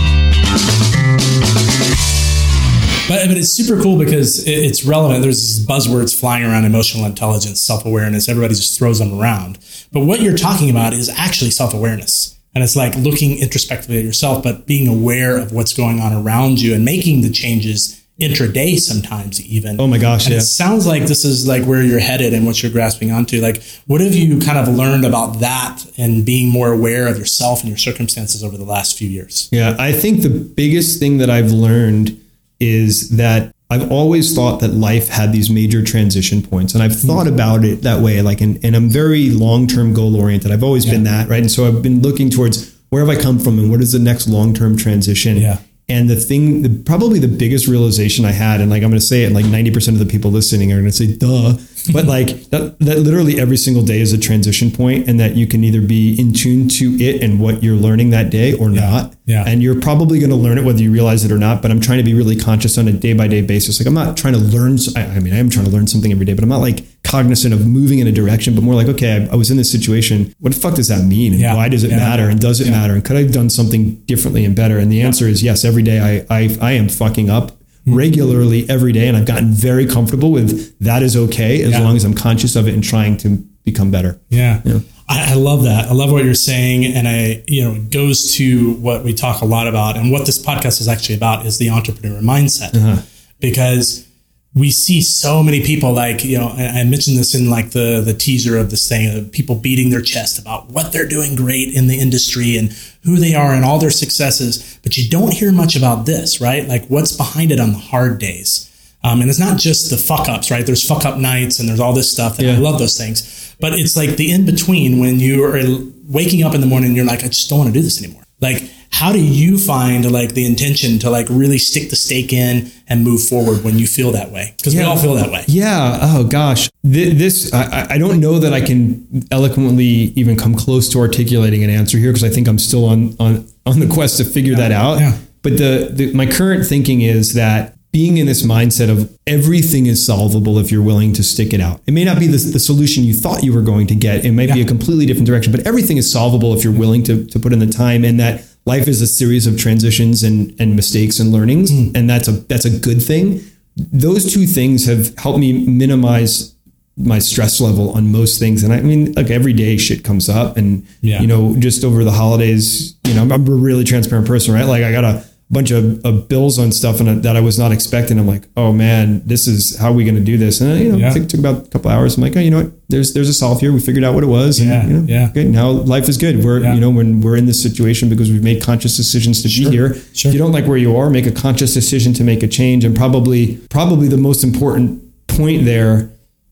But, 3.09 3.27
but 3.27 3.39
it's 3.39 3.49
super 3.49 3.81
cool 3.83 3.99
because 3.99 4.47
it, 4.47 4.51
it's 4.51 4.85
relevant. 4.85 5.23
There's 5.23 5.41
these 5.41 5.67
buzzwords 5.67 6.19
flying 6.19 6.45
around 6.45 6.67
emotional 6.67 7.07
intelligence, 7.07 7.63
self 7.63 7.87
awareness. 7.87 8.29
Everybody 8.29 8.55
just 8.55 8.79
throws 8.79 8.99
them 8.99 9.19
around. 9.19 9.59
But 9.93 10.01
what 10.01 10.21
you're 10.21 10.37
talking 10.37 10.69
about 10.69 10.93
is 10.93 11.09
actually 11.09 11.51
self 11.51 11.73
awareness. 11.73 12.39
And 12.55 12.63
it's 12.63 12.77
like 12.77 12.95
looking 12.97 13.39
introspectively 13.39 13.99
at 13.99 14.05
yourself, 14.05 14.43
but 14.43 14.67
being 14.67 14.89
aware 14.89 15.39
of 15.39 15.53
what's 15.53 15.73
going 15.73 16.01
on 16.01 16.13
around 16.13 16.61
you 16.61 16.75
and 16.75 16.85
making 16.85 17.23
the 17.23 17.31
changes 17.31 18.05
intraday 18.21 18.79
sometimes 18.79 19.41
even. 19.47 19.81
Oh 19.81 19.87
my 19.87 19.99
gosh, 19.99 20.25
and 20.27 20.33
yeah. 20.33 20.39
It 20.39 20.43
sounds 20.43 20.87
like 20.87 21.05
this 21.07 21.25
is 21.25 21.47
like 21.47 21.65
where 21.65 21.83
you're 21.83 22.01
headed 22.01 22.35
and 22.35 22.47
what 22.47 22.63
you're 22.63 22.73
grasping 22.73 23.13
onto. 23.13 23.41
Like, 23.41 23.63
what 23.87 24.01
have 24.01 24.15
you 24.15 24.41
kind 24.41 24.59
of 24.59 24.69
learned 24.75 25.05
about 25.05 25.41
that 25.41 25.85
and 25.97 26.25
being 26.27 26.49
more 26.51 26.73
aware 26.73 27.07
of 27.07 27.19
yourself 27.19 27.61
and 27.61 27.69
your 27.69 27.79
circumstances 27.79 28.43
over 28.43 28.57
the 28.57 28.65
last 28.65 28.99
few 28.99 29.09
years? 29.09 29.49
Yeah, 29.53 29.77
I 29.79 29.93
think 29.93 30.23
the 30.23 30.31
biggest 30.31 30.99
thing 30.99 31.19
that 31.19 31.31
I've 31.31 31.53
learned 31.53 32.21
is 32.61 33.11
that 33.17 33.55
I've 33.71 33.93
always 33.93 34.35
thought 34.35 34.61
that 34.61 34.69
life 34.69 35.09
had 35.09 35.31
these 35.33 35.49
major 35.51 35.85
transition 35.85 36.43
points, 36.43 36.75
and 36.75 36.83
I've 36.83 36.99
thought 36.99 37.27
Mm-hmm. 37.27 37.35
about 37.35 37.65
it 37.65 37.83
that 37.83 38.01
way. 38.01 38.21
Like, 38.23 38.41
and, 38.41 38.59
and 38.65 38.75
I'm 38.75 38.89
very 38.89 39.31
long 39.31 39.67
term 39.67 39.93
goal 39.95 40.17
oriented. 40.17 40.51
I've 40.51 40.65
always 40.65 40.87
been 40.87 41.05
that, 41.05 41.29
right? 41.29 41.41
And 41.41 41.51
so 41.51 41.69
I've 41.69 41.83
been 41.83 42.01
looking 42.01 42.31
towards 42.31 42.75
where 42.89 43.05
have 43.05 43.17
I 43.17 43.21
come 43.21 43.39
from, 43.39 43.59
and 43.59 43.71
what 43.71 43.81
is 43.81 43.93
the 43.93 43.99
next 43.99 44.27
long 44.27 44.55
term 44.55 44.77
transition. 44.77 45.37
Yeah. 45.37 45.59
And 45.91 46.09
the 46.09 46.17
thing, 46.17 46.63
the, 46.63 46.69
probably 46.85 47.19
the 47.19 47.29
biggest 47.29 47.67
realization 47.67 48.27
I 48.27 48.33
had, 48.33 48.61
and 48.61 48.69
like 48.71 48.83
I'm 48.83 48.91
going 48.91 49.01
to 49.01 49.07
say 49.07 49.25
it, 49.25 49.33
like 49.33 49.47
90% 49.47 49.89
of 49.89 49.99
the 49.99 50.05
people 50.07 50.31
listening 50.31 50.71
are 50.73 50.77
going 50.77 50.85
to 50.85 50.93
say, 50.93 51.17
duh. 51.17 51.57
But 51.93 52.07
like 52.07 52.29
that, 52.51 52.79
that 52.81 52.99
literally 52.99 53.41
every 53.41 53.57
single 53.57 53.83
day 53.83 54.01
is 54.01 54.13
a 54.13 54.19
transition 54.19 54.71
point, 54.71 55.09
and 55.09 55.19
that 55.21 55.35
you 55.37 55.47
can 55.47 55.65
either 55.65 55.81
be 55.81 56.19
in 56.19 56.33
tune 56.33 56.69
to 56.69 56.95
it 57.03 57.23
and 57.23 57.41
what 57.41 57.63
you're 57.63 57.77
learning 57.77 58.11
that 58.11 58.31
day 58.31 58.53
or 58.55 58.69
not. 58.69 59.15
Yeah. 59.27 59.45
And 59.47 59.63
you're 59.63 59.81
probably 59.81 60.19
going 60.21 60.31
to 60.31 60.37
learn 60.37 60.57
it 60.59 60.65
whether 60.65 60.83
you 60.83 60.91
realize 60.91 61.25
it 61.25 61.31
or 61.31 61.39
not. 61.39 61.61
But 61.63 61.71
I'm 61.71 61.81
trying 61.81 61.99
to 61.99 62.05
be 62.05 62.15
really 62.15 62.37
conscious 62.37 62.79
on 62.79 62.89
a 62.89 62.93
day 62.93 63.13
by 63.13 63.29
day 63.29 63.43
basis. 63.43 63.79
Like 63.79 63.87
I'm 63.87 63.95
not 63.95 64.17
trying 64.17 64.33
to 64.35 64.39
learn, 64.41 64.79
I, 64.97 65.05
I 65.05 65.21
mean, 65.21 65.35
I 65.35 65.39
am 65.39 65.51
trying 65.51 65.67
to 65.67 65.71
learn 65.71 65.87
something 65.87 66.11
every 66.13 66.25
day, 66.25 66.33
but 66.35 66.43
I'm 66.43 66.49
not 66.49 66.59
like 66.63 66.85
cognizant 67.05 67.53
of 67.53 67.67
moving 67.67 67.99
in 67.99 68.07
a 68.07 68.13
direction, 68.13 68.55
but 68.55 68.63
more 68.65 68.75
like, 68.75 68.89
okay, 68.89 69.27
I, 69.29 69.33
I 69.33 69.37
was 69.37 69.51
in 69.51 69.57
this 69.59 69.71
situation. 69.71 70.35
What 70.41 70.55
the 70.55 70.61
fuck 70.61 70.75
does 70.75 70.89
that 70.89 71.05
mean? 71.05 71.33
And 71.33 71.41
Yeah. 71.43 71.55
why 71.55 71.69
does 71.69 71.85
it 71.85 71.91
Yeah. 71.91 71.97
matter? 71.97 72.29
And 72.31 72.41
does 72.41 72.61
it 72.61 72.71
matter? 72.71 72.95
And 72.95 73.05
could 73.05 73.17
I 73.17 73.23
have 73.23 73.33
done 73.33 73.51
something 73.51 73.97
differently 74.07 74.45
and 74.47 74.57
better? 74.57 74.79
And 74.79 74.91
the 74.91 75.03
answer 75.03 75.27
is 75.29 75.43
yes. 75.43 75.65
Every 75.65 75.83
day 75.83 76.01
I, 76.01 76.27
I, 76.35 76.57
I 76.61 76.73
am 76.73 76.89
fucking 76.89 77.29
up. 77.29 77.53
Regularly 77.95 78.69
every 78.69 78.93
day. 78.93 79.09
And 79.09 79.17
I've 79.17 79.27
gotten 79.27 79.53
very 79.53 79.87
comfortable 79.87 80.31
with 80.33 80.79
that 80.81 81.03
is 81.03 81.17
okay 81.17 81.63
as 81.63 81.73
Yeah. 81.73 81.81
long 81.81 81.97
as 81.97 82.05
I'm 82.05 82.15
conscious 82.15 82.57
of 82.57 82.67
it 82.69 82.75
and 82.75 82.83
trying 82.83 83.17
to 83.19 83.37
become 83.65 83.91
better. 83.91 84.21
Yeah. 84.31 84.63
I, 85.09 85.33
I 85.33 85.35
love 85.35 85.65
that. 85.65 85.89
I 85.89 85.93
love 85.93 86.11
what 86.11 86.25
you're 86.25 86.35
saying. 86.35 86.85
And 86.87 87.07
I, 87.09 87.43
you 87.47 87.65
know, 87.65 87.75
it 87.75 87.91
goes 87.91 88.33
to 88.35 88.73
what 88.75 89.05
we 89.05 89.13
talk 89.15 89.43
a 89.43 89.47
lot 89.47 89.67
about 89.67 89.97
and 89.97 90.11
what 90.11 90.27
this 90.27 90.43
podcast 90.43 90.81
is 90.81 90.89
actually 90.89 91.17
about 91.17 91.47
is 91.47 91.59
the 91.59 91.71
entrepreneur 91.71 92.21
mindset. 92.21 92.75
Uh-huh. 92.75 93.03
Because 93.41 94.08
we 94.55 94.71
see 94.71 95.03
so 95.03 95.43
many 95.43 95.63
people 95.63 95.93
like, 95.93 96.25
you 96.25 96.39
know, 96.39 96.49
I 96.49 96.81
I 96.81 96.85
mentioned 96.85 97.19
this 97.19 97.35
in 97.35 97.51
like 97.51 97.71
the 97.71 98.01
the 98.05 98.15
teaser 98.15 98.57
of 98.57 98.71
this 98.71 98.89
thing, 98.89 99.17
of 99.17 99.33
people 99.33 99.55
beating 99.55 99.91
their 99.91 100.01
chest 100.01 100.39
about 100.39 100.69
what 100.69 100.93
they're 100.93 101.09
doing 101.09 101.37
great 101.37 101.75
in 101.75 101.87
the 101.87 101.99
industry 101.99 102.57
and 102.57 102.73
who 103.05 103.17
they 103.17 103.35
are 103.35 103.53
and 103.53 103.65
all 103.65 103.79
their 103.79 103.91
successes. 103.91 104.79
But 104.83 104.97
you 104.97 105.09
don't 105.09 105.35
hear 105.35 105.53
much 105.53 105.77
about 105.77 106.07
this, 106.07 106.41
right? 106.41 106.67
Like 106.67 106.87
what's 106.87 107.13
behind 107.13 107.53
it 107.53 107.61
on 107.61 107.73
the 107.73 107.79
hard 107.79 108.19
days. 108.19 108.65
Um, 109.05 109.21
and 109.21 109.31
it's 109.31 109.39
not 109.39 109.59
just 109.59 109.91
the 109.91 109.97
fuck 109.97 110.29
ups, 110.29 110.51
right? 110.51 110.67
There's 110.67 110.87
fuck 110.87 111.05
up 111.05 111.19
nights 111.19 111.61
and 111.61 111.69
there's 111.69 111.79
all 111.79 111.93
this 111.93 112.11
stuff. 112.11 112.39
And 112.39 112.51
I 112.51 112.57
love 112.57 112.79
those 112.79 112.99
things. 112.99 113.55
But 113.61 113.75
it's 113.75 113.97
like 113.97 114.17
the 114.17 114.33
in 114.33 114.45
between 114.45 114.99
when 114.99 115.21
you 115.21 115.45
are 115.45 115.61
waking 116.09 116.43
up 116.43 116.55
in 116.55 116.61
the 116.61 116.67
morning 116.67 116.89
and 116.89 116.97
you're 116.97 117.07
like, 117.07 117.23
I 117.23 117.29
just 117.29 117.49
don't 117.49 117.59
want 117.59 117.69
to 117.69 117.79
do 117.79 117.83
this 117.83 118.03
anymore. 118.03 118.25
Like, 118.41 118.63
how 118.91 119.13
do 119.13 119.21
you 119.21 119.59
find 119.59 120.11
like 120.11 120.35
the 120.35 120.45
intention 120.45 120.99
to 121.01 121.11
like 121.11 121.27
really 121.31 121.59
stick 121.59 121.91
the 121.91 121.97
stake 121.97 122.33
in 122.33 122.71
and 122.89 123.05
move 123.05 123.23
forward 123.23 123.63
when 123.65 123.79
you 123.79 123.87
feel 123.87 124.11
that 124.13 124.31
way? 124.33 124.55
Because 124.57 124.75
we 124.75 124.83
all 124.83 124.97
feel 124.97 125.15
that 125.15 125.31
way. 125.31 125.45
Yeah. 125.47 125.99
Oh 126.03 126.25
gosh. 126.25 126.69
Th- 126.83 127.15
This 127.15 127.53
I, 127.53 127.87
I- 127.91 127.99
don't 127.99 128.21
know 128.21 128.39
that 128.39 128.53
I 128.53 128.61
can 128.61 129.07
eloquently 129.31 130.13
even 130.17 130.37
come 130.37 130.55
close 130.55 130.89
to 130.91 130.99
articulating 131.01 131.63
an 131.65 131.71
answer 131.71 131.99
here 131.99 132.11
because 132.13 132.25
I 132.25 132.31
think 132.31 132.49
I'm 132.49 132.59
still 132.59 132.85
on 132.87 133.15
on 133.21 133.47
on 133.67 133.81
the 133.81 133.87
quest 133.87 134.17
to 134.19 134.25
figure 134.25 134.55
that 134.57 134.73
out. 134.73 134.99
yeah. 135.01 135.17
But 135.43 135.57
the, 135.59 135.89
the 135.93 136.13
my 136.15 136.27
current 136.27 136.67
thinking 136.67 137.01
is 137.03 137.35
that 137.35 137.75
being 137.93 138.19
in 138.19 138.27
this 138.27 138.45
mindset 138.45 138.91
of 138.91 139.17
everything 139.27 139.87
is 139.87 140.05
solvable 140.05 140.59
if 140.59 140.71
you're 140.71 140.83
willing 140.83 141.13
to 141.15 141.23
stick 141.23 141.55
it 141.55 141.61
out. 141.61 141.81
It 141.87 141.93
may 141.93 142.05
not 142.05 142.19
be 142.19 142.27
the, 142.27 142.37
the 142.37 142.59
solution 142.61 143.05
you 143.05 143.15
thought 143.15 143.43
you 143.43 143.53
were 143.55 143.63
going 143.63 143.87
to 143.87 143.95
get. 143.95 144.25
It 144.27 144.33
might 144.33 144.53
be 144.53 144.61
a 144.61 144.65
completely 144.67 145.07
different 145.07 145.27
direction, 145.27 145.53
but 145.53 145.67
everything 145.67 145.97
is 145.97 146.11
solvable 146.13 146.53
if 146.55 146.63
you're 146.65 146.73
willing 146.79 147.03
to, 147.05 147.25
to 147.27 147.39
put 147.39 147.53
in 147.53 147.61
the 147.61 147.67
time 147.67 148.05
and 148.05 148.21
that 148.21 148.45
life 148.69 148.87
is 148.87 149.01
a 149.03 149.07
series 149.07 149.47
of 149.47 149.57
transitions 149.59 150.23
and, 150.23 150.39
and 150.61 150.77
mistakes 150.77 151.19
and 151.21 151.33
learnings. 151.33 151.71
Hmm. 151.71 151.97
And 151.97 152.09
that's 152.09 152.29
a, 152.29 152.33
that's 152.51 152.67
a 152.67 152.79
good 152.79 153.01
thing. 153.03 153.41
Those 153.77 154.33
two 154.33 154.47
things 154.47 154.87
have 154.87 155.17
helped 155.19 155.39
me 155.39 155.51
minimize 155.67 156.55
my 156.97 157.19
stress 157.21 157.61
level 157.61 157.91
on 157.93 158.11
most 158.13 158.39
things. 158.39 158.63
And 158.65 158.73
I 158.73 158.81
mean, 158.81 159.13
like 159.13 159.31
every 159.31 159.53
day 159.53 159.77
shit 159.79 160.03
comes 160.05 160.29
up 160.29 160.57
and, 160.57 160.85
Yeah. 161.01 161.21
you 161.23 161.27
know, 161.29 161.57
just 161.57 161.85
over 161.85 162.03
the 162.05 162.11
holidays, 162.11 162.95
you 163.07 163.15
know, 163.15 163.23
I'm 163.23 163.33
a 163.33 163.39
really 163.39 163.85
transparent 163.85 164.27
person, 164.27 164.53
right? 164.53 164.65
Like 164.65 164.83
I 164.83 164.91
got 164.93 165.05
a 165.05 165.25
bunch 165.51 165.71
of, 165.71 166.05
of 166.05 166.29
bills 166.29 166.59
on 166.59 166.71
stuff 166.73 167.01
and 167.01 167.09
uh, 167.09 167.15
that 167.15 167.35
I 167.35 167.41
was 167.41 167.59
not 167.59 167.73
expecting. 167.73 168.19
I'm 168.19 168.27
like, 168.27 168.45
oh 168.57 168.73
man, 168.73 169.23
this 169.27 169.47
is 169.47 169.79
how 169.79 169.89
are 169.91 169.93
we 169.95 170.05
going 170.05 170.17
to 170.17 170.21
do 170.23 170.37
this? 170.37 170.61
And 170.61 170.79
you 170.79 170.93
know, 170.93 170.99
Yeah. 170.99 171.17
it 171.17 171.31
took, 171.31 171.41
about 171.41 171.67
a 171.67 171.71
couple 171.71 171.91
hours. 171.91 172.17
I'm 172.17 172.23
like, 172.23 172.37
oh, 172.37 172.41
you 172.41 172.51
know 172.51 172.65
what? 172.65 172.73
There's 172.91 173.15
there's 173.15 173.31
a 173.31 173.35
solve 173.35 173.61
here. 173.61 173.73
We 173.73 173.81
figured 173.81 174.05
out 174.05 174.15
what 174.15 174.25
it 174.25 174.29
was. 174.29 174.61
And, 174.61 174.69
Yeah, 174.69 174.87
you 174.87 174.93
know, 174.93 175.07
yeah. 175.09 175.31
Good. 175.33 175.47
Now 175.49 175.71
life 175.71 176.07
is 176.09 176.19
good. 176.19 176.45
We're 176.45 176.61
Yeah. 176.61 176.75
you 176.75 176.81
know 176.81 176.91
when 176.91 177.23
we're 177.23 177.37
in 177.37 177.47
this 177.47 177.63
situation 177.63 178.09
because 178.11 178.31
we've 178.31 178.43
made 178.45 178.63
conscious 178.63 178.97
decisions 178.97 179.41
to 179.43 179.49
Sure, 179.49 179.71
be 179.71 179.77
here. 179.77 179.95
sure. 180.13 180.29
If 180.29 180.35
you 180.35 180.39
don't 180.39 180.53
like 180.53 180.67
where 180.67 180.77
you 180.77 180.95
are, 180.97 181.09
make 181.09 181.27
a 181.27 181.33
conscious 181.33 181.73
decision 181.73 182.13
to 182.15 182.25
make 182.25 182.43
a 182.43 182.49
change. 182.49 182.85
And 182.85 182.95
probably 182.95 183.57
probably 183.71 184.09
the 184.09 184.19
most 184.19 184.45
important 184.45 185.03
point 185.29 185.65
there, 185.65 186.11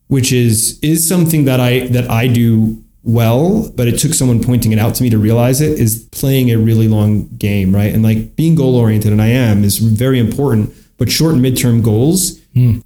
which 0.09 0.33
is 0.33 0.79
is 0.81 1.07
something 1.07 1.45
that 1.45 1.61
I 1.61 1.87
that 1.89 2.11
I 2.11 2.29
do 2.29 2.83
well, 3.07 3.71
but 3.77 3.87
it 3.87 3.99
took 4.01 4.13
someone 4.13 4.43
pointing 4.43 4.73
it 4.73 4.79
out 4.81 4.97
to 4.97 5.03
me 5.05 5.11
to 5.11 5.17
realize 5.19 5.61
it 5.61 5.79
is 5.79 6.09
playing 6.11 6.51
a 6.51 6.59
really 6.59 6.89
long 6.89 7.29
game, 7.39 7.73
right? 7.75 7.95
And 7.95 8.03
like 8.03 8.35
being 8.35 8.57
goal 8.57 8.75
oriented, 8.75 9.13
and 9.13 9.23
I 9.23 9.29
am, 9.29 9.63
is 9.63 9.79
very 9.79 10.19
important. 10.19 10.75
But 10.99 11.11
short 11.11 11.35
and 11.35 11.45
midterm 11.45 11.83
goals 11.85 12.41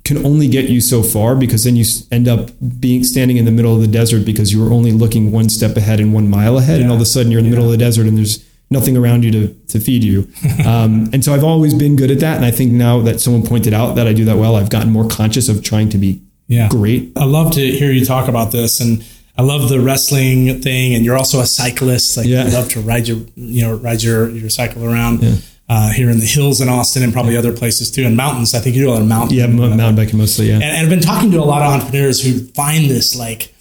can 0.05 0.27
only 0.27 0.49
get 0.49 0.69
you 0.69 0.81
so 0.81 1.00
far 1.00 1.37
because 1.37 1.62
then 1.62 1.77
you 1.77 1.85
end 2.11 2.27
up 2.27 2.50
being 2.81 3.05
standing 3.05 3.37
in 3.37 3.45
the 3.45 3.53
middle 3.53 3.73
of 3.73 3.81
the 3.81 3.87
desert 3.87 4.27
because 4.27 4.53
you 4.53 4.61
were 4.62 4.73
only 4.73 4.91
looking 4.91 5.31
one 5.31 5.49
step 5.49 5.77
ahead 5.77 6.00
and 6.00 6.12
one 6.12 6.29
mile 6.29 6.59
ahead, 6.59 6.81
and 6.81 6.91
all 6.91 6.97
of 6.97 7.03
a 7.03 7.07
sudden 7.07 7.31
you're 7.33 7.39
in 7.39 7.45
the 7.45 7.50
middle 7.50 7.65
of 7.67 7.71
the 7.71 7.77
desert 7.79 8.07
and 8.09 8.19
there's 8.19 8.45
nothing 8.69 8.97
around 8.97 9.25
you 9.25 9.31
to, 9.31 9.55
to 9.69 9.81
feed 9.81 10.05
you. 10.05 10.29
Um, 10.67 11.09
and 11.12 11.25
so 11.25 11.33
I've 11.33 11.43
always 11.45 11.73
been 11.73 11.97
good 11.97 12.11
at 12.11 12.21
that. 12.21 12.37
And 12.37 12.45
I 12.45 12.50
think 12.50 12.71
now 12.73 13.00
that 13.00 13.21
someone 13.21 13.43
pointed 13.45 13.73
out 13.73 13.95
that 13.95 14.07
I 14.07 14.12
do 14.12 14.25
that 14.27 14.37
well, 14.37 14.57
I've 14.57 14.69
gotten 14.71 14.91
more 14.93 15.09
conscious 15.09 15.49
of 15.49 15.62
trying 15.65 15.89
to 15.91 15.99
be 15.99 16.21
Yeah. 16.49 16.69
great. 16.69 17.12
I 17.17 17.25
love 17.25 17.53
to 17.53 17.61
hear 17.61 17.91
you 17.91 18.05
talk 18.05 18.29
about 18.29 18.53
this 18.53 18.79
and 18.81 19.03
I 19.41 19.43
love 19.43 19.69
the 19.71 19.81
wrestling 19.81 20.61
thing 20.61 20.95
and 20.95 21.03
you're 21.05 21.17
also 21.17 21.41
a 21.41 21.47
cyclist. 21.47 22.17
Like 22.19 22.27
Yeah. 22.27 22.45
you 22.47 22.53
love 22.53 22.69
to 22.71 22.81
ride 22.81 23.09
your 23.09 23.19
you 23.37 23.63
know, 23.63 23.75
ride 23.77 24.03
your, 24.03 24.29
your 24.29 24.51
cycle 24.51 24.85
around 24.85 25.15
uh, 25.69 25.91
here 25.93 26.11
in 26.11 26.19
the 26.21 26.27
hills 26.27 26.61
in 26.61 26.69
Austin 26.69 27.03
and 27.03 27.11
probably 27.13 27.37
other 27.39 27.53
places 27.53 27.91
too 27.91 28.05
and 28.05 28.15
mountains. 28.17 28.55
I 28.55 28.59
think 28.61 28.77
you 28.77 28.83
do 28.85 28.91
a 28.91 28.95
lot 28.97 29.03
of 29.03 29.09
mountain. 29.09 29.39
Yeah, 29.39 29.47
mo- 29.47 29.69
mountain 29.69 29.97
biking 29.97 30.19
mostly. 30.19 30.49
Yeah. 30.49 30.57
And, 30.57 30.65
and 30.65 30.77
I've 30.85 30.91
been 30.91 31.01
talking 31.01 31.31
to 31.31 31.39
a 31.41 31.49
lot 31.55 31.63
of 31.63 31.73
entrepreneurs 31.73 32.21
who 32.23 32.45
find 32.53 32.91
this 32.91 33.17
like 33.17 33.55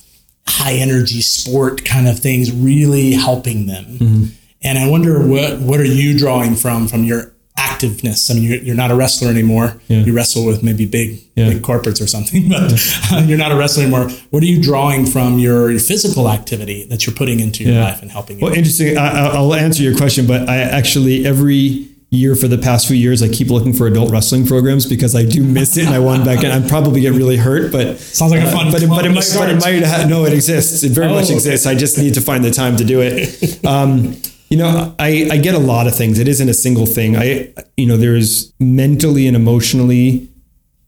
high 0.47 0.73
energy 0.73 1.21
sport 1.21 1.85
kind 1.85 2.07
of 2.09 2.19
things 2.19 2.51
really 2.51 3.13
helping 3.13 3.67
them. 3.67 3.85
Mm-hmm. 3.85 4.23
And 4.63 4.77
I 4.77 4.89
wonder 4.89 5.25
what 5.25 5.59
what 5.59 5.79
are 5.79 5.85
you 6.01 6.17
drawing 6.17 6.55
from 6.55 6.87
from 6.89 7.05
your 7.05 7.31
activeness? 7.59 8.31
I 8.31 8.33
mean, 8.35 8.43
you're, 8.43 8.57
you're 8.67 8.75
not 8.75 8.91
a 8.91 8.95
wrestler 8.95 9.29
anymore. 9.29 9.79
Yeah. 9.87 9.99
You 9.99 10.13
wrestle 10.13 10.45
with 10.45 10.63
maybe 10.63 10.85
big 10.85 11.09
Yeah. 11.35 11.49
big 11.49 11.61
corporates 11.61 12.01
or 12.01 12.07
something, 12.07 12.49
but 12.55 12.71
uh, 13.11 13.23
you're 13.27 13.37
not 13.37 13.51
a 13.51 13.55
wrestler 13.55 13.83
anymore. 13.83 14.09
What 14.31 14.41
are 14.43 14.47
you 14.53 14.61
drawing 14.61 15.05
from 15.05 15.39
your, 15.39 15.69
your 15.71 15.79
physical 15.79 16.29
activity 16.29 16.85
that 16.89 17.05
you're 17.05 17.15
putting 17.15 17.39
into 17.39 17.63
your 17.63 17.73
Yeah. 17.73 17.83
life 17.83 18.01
and 18.01 18.11
helping 18.11 18.39
you? 18.39 18.45
Well, 18.45 18.53
interesting. 18.53 18.97
I, 18.97 19.07
I- 19.27 19.35
I'll 19.35 19.53
answer 19.53 19.83
your 19.83 19.95
question, 19.95 20.25
but 20.27 20.49
I 20.49 20.57
actually 20.57 21.25
every 21.25 21.85
year 22.11 22.35
for 22.35 22.47
the 22.47 22.57
past 22.57 22.87
few 22.87 22.95
years, 22.97 23.21
I 23.21 23.27
keep 23.29 23.49
looking 23.51 23.71
for 23.71 23.85
adult 23.85 24.09
wrestling 24.11 24.43
programs 24.47 24.87
because 24.87 25.13
I 25.15 25.25
do 25.25 25.43
miss 25.43 25.77
it, 25.77 25.85
and 25.85 25.93
I 25.93 25.99
want 25.99 26.25
back 26.25 26.43
in. 26.43 26.49
I'm 26.49 26.67
probably 26.67 27.01
get 27.01 27.13
really 27.13 27.37
hurt, 27.37 27.71
but 27.71 27.99
Sounds 27.99 28.31
like 28.31 28.41
a 28.41 28.49
fun 28.51 28.71
but, 28.71 28.81
it- 28.81 28.89
but 28.89 29.05
it 29.05 29.09
might, 29.11 29.31
but 29.37 29.47
it 29.49 29.59
might 29.61 29.83
ha- 29.85 30.07
no, 30.09 30.25
it 30.25 30.33
exists. 30.33 30.81
It 30.83 30.89
very 30.91 31.07
Oh, 31.11 31.13
much 31.13 31.29
exists. 31.29 31.67
I 31.67 31.75
just 31.75 31.99
need 31.99 32.15
to 32.15 32.21
find 32.21 32.43
the 32.43 32.49
time 32.51 32.77
to 32.77 32.83
do 32.83 33.01
it. 33.03 33.63
Um, 33.65 34.15
You 34.49 34.57
know, 34.57 34.95
I, 34.97 35.29
I 35.31 35.37
get 35.37 35.53
a 35.53 35.59
lot 35.59 35.85
of 35.85 35.95
things. 35.95 36.17
It 36.17 36.27
isn't 36.27 36.49
a 36.49 36.53
single 36.53 36.87
thing. 36.87 37.15
I, 37.15 37.53
you 37.77 37.85
know, 37.85 37.97
there's 37.97 38.51
mentally 38.59 39.27
and 39.27 39.35
emotionally, 39.35 40.27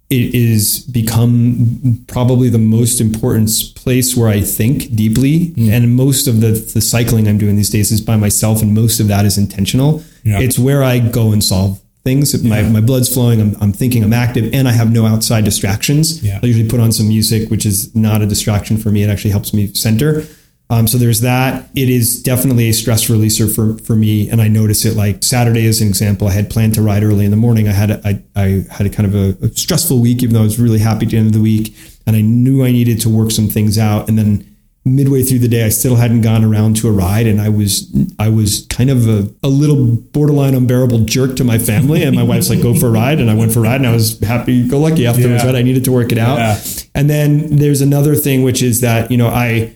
it 0.10 0.36
is 0.36 0.80
become 0.80 2.04
probably 2.08 2.50
the 2.50 2.58
most 2.58 3.00
important 3.00 3.50
place 3.76 4.18
where 4.18 4.30
I 4.30 4.42
think 4.42 4.94
deeply. 4.96 5.50
Mm. 5.52 5.72
And 5.72 5.96
most 5.96 6.28
of 6.28 6.42
the, 6.42 6.52
the 6.52 6.82
cycling 6.82 7.28
I'm 7.28 7.38
doing 7.38 7.56
these 7.56 7.70
days 7.70 7.92
is 7.92 8.02
by 8.02 8.18
myself, 8.18 8.62
and 8.62 8.74
most 8.74 9.00
of 9.00 9.08
that 9.08 9.26
is 9.26 9.38
intentional. 9.38 10.04
Yeah. 10.24 10.40
It's 10.40 10.60
where 10.60 10.84
I 10.84 11.00
go 11.00 11.32
and 11.32 11.44
solve 11.44 11.80
things. 12.04 12.34
Yeah. 12.34 12.50
My, 12.50 12.68
my 12.68 12.82
blood's 12.82 13.14
flowing. 13.14 13.40
I'm, 13.40 13.56
I'm 13.62 13.74
thinking 13.74 14.04
I'm 14.04 14.12
active 14.12 14.54
and 14.54 14.68
I 14.68 14.72
have 14.72 14.92
no 14.92 15.06
outside 15.06 15.46
distractions. 15.46 16.24
Yeah. 16.24 16.40
I 16.42 16.46
usually 16.48 16.68
put 16.68 16.80
on 16.80 16.92
some 16.92 17.08
music, 17.08 17.50
which 17.50 17.66
is 17.66 17.96
not 17.96 18.22
a 18.22 18.26
distraction 18.26 18.78
for 18.78 18.90
me. 18.90 19.04
It 19.04 19.10
actually 19.10 19.32
helps 19.32 19.54
me 19.54 19.74
center. 19.74 20.24
Um, 20.72 20.88
so 20.88 20.98
there's 20.98 21.20
that. 21.20 21.70
It 21.76 21.90
is 21.90 22.24
definitely 22.24 22.70
a 22.70 22.74
stress 22.74 23.08
releaser 23.10 23.54
for, 23.54 23.78
for 23.84 23.96
me. 23.96 24.30
And 24.30 24.42
I 24.42 24.48
notice 24.48 24.86
it 24.86 24.96
like 24.96 25.22
Saturday 25.22 25.68
as 25.68 25.82
an 25.82 25.90
example. 25.90 26.30
I 26.30 26.32
had 26.32 26.50
planned 26.50 26.76
to 26.76 26.82
ride 26.82 27.04
early 27.04 27.26
in 27.26 27.32
the 27.32 27.38
morning. 27.38 27.68
I 27.68 27.74
had, 27.74 27.92
a, 27.92 28.02
I, 28.08 28.24
I 28.36 28.66
had 28.72 28.88
a 28.88 28.90
kind 28.90 29.06
of 29.06 29.14
a, 29.14 29.46
a 29.46 29.50
stressful 29.50 30.00
week, 30.00 30.24
even 30.24 30.34
though 30.34 30.40
I 30.40 30.44
was 30.44 30.60
really 30.60 30.80
happy 30.80 31.06
at 31.06 31.12
the 31.12 31.18
end 31.18 31.28
of 31.28 31.34
the 31.34 31.42
week. 31.42 31.76
And 32.08 32.16
I 32.16 32.22
knew 32.22 32.64
I 32.64 32.72
needed 32.72 33.02
to 33.02 33.10
work 33.10 33.32
some 33.32 33.50
things 33.50 33.78
out. 33.78 34.08
And 34.08 34.18
then 34.18 34.48
midway 34.86 35.24
through 35.24 35.40
the 35.40 35.48
day, 35.48 35.66
I 35.66 35.70
still 35.70 35.98
hadn't 35.98 36.22
gone 36.22 36.44
around 36.44 36.78
to 36.78 36.88
a 36.88 36.92
ride, 36.92 37.28
and 37.28 37.40
I 37.40 37.50
was 37.50 37.94
I 38.18 38.30
was 38.30 38.66
kind 38.70 38.90
of 38.90 39.08
a, 39.08 39.32
a 39.44 39.48
little 39.48 39.96
borderline 39.96 40.56
unbearable 40.56 41.06
jerk 41.06 41.36
to 41.38 41.44
my 41.44 41.58
family. 41.58 42.04
And 42.04 42.16
my 42.16 42.24
wife's 42.24 42.50
like, 42.50 42.62
"Go 42.62 42.74
for 42.74 42.88
a 42.88 42.92
ride," 42.92 43.20
and 43.20 43.30
I 43.30 43.36
went 43.36 43.54
for 43.54 43.60
a 43.60 43.64
ride, 43.64 43.82
and 43.82 43.88
I 43.88 43.94
was 43.94 44.20
happy 44.22 44.68
go 44.68 44.80
lucky 44.80 45.06
afterwards. 45.06 45.44
Yeah. 45.44 45.52
Right, 45.52 45.56
I 45.56 45.62
needed 45.62 45.86
to 45.86 45.92
work 45.92 46.12
it 46.12 46.18
out. 46.18 46.38
Yeah. 46.38 46.60
And 46.96 47.10
then 47.10 47.58
there's 47.58 47.82
another 47.82 48.16
thing, 48.16 48.44
which 48.44 48.64
is 48.64 48.82
that 48.82 49.12
you 49.12 49.18
know 49.18 49.28
I 49.28 49.76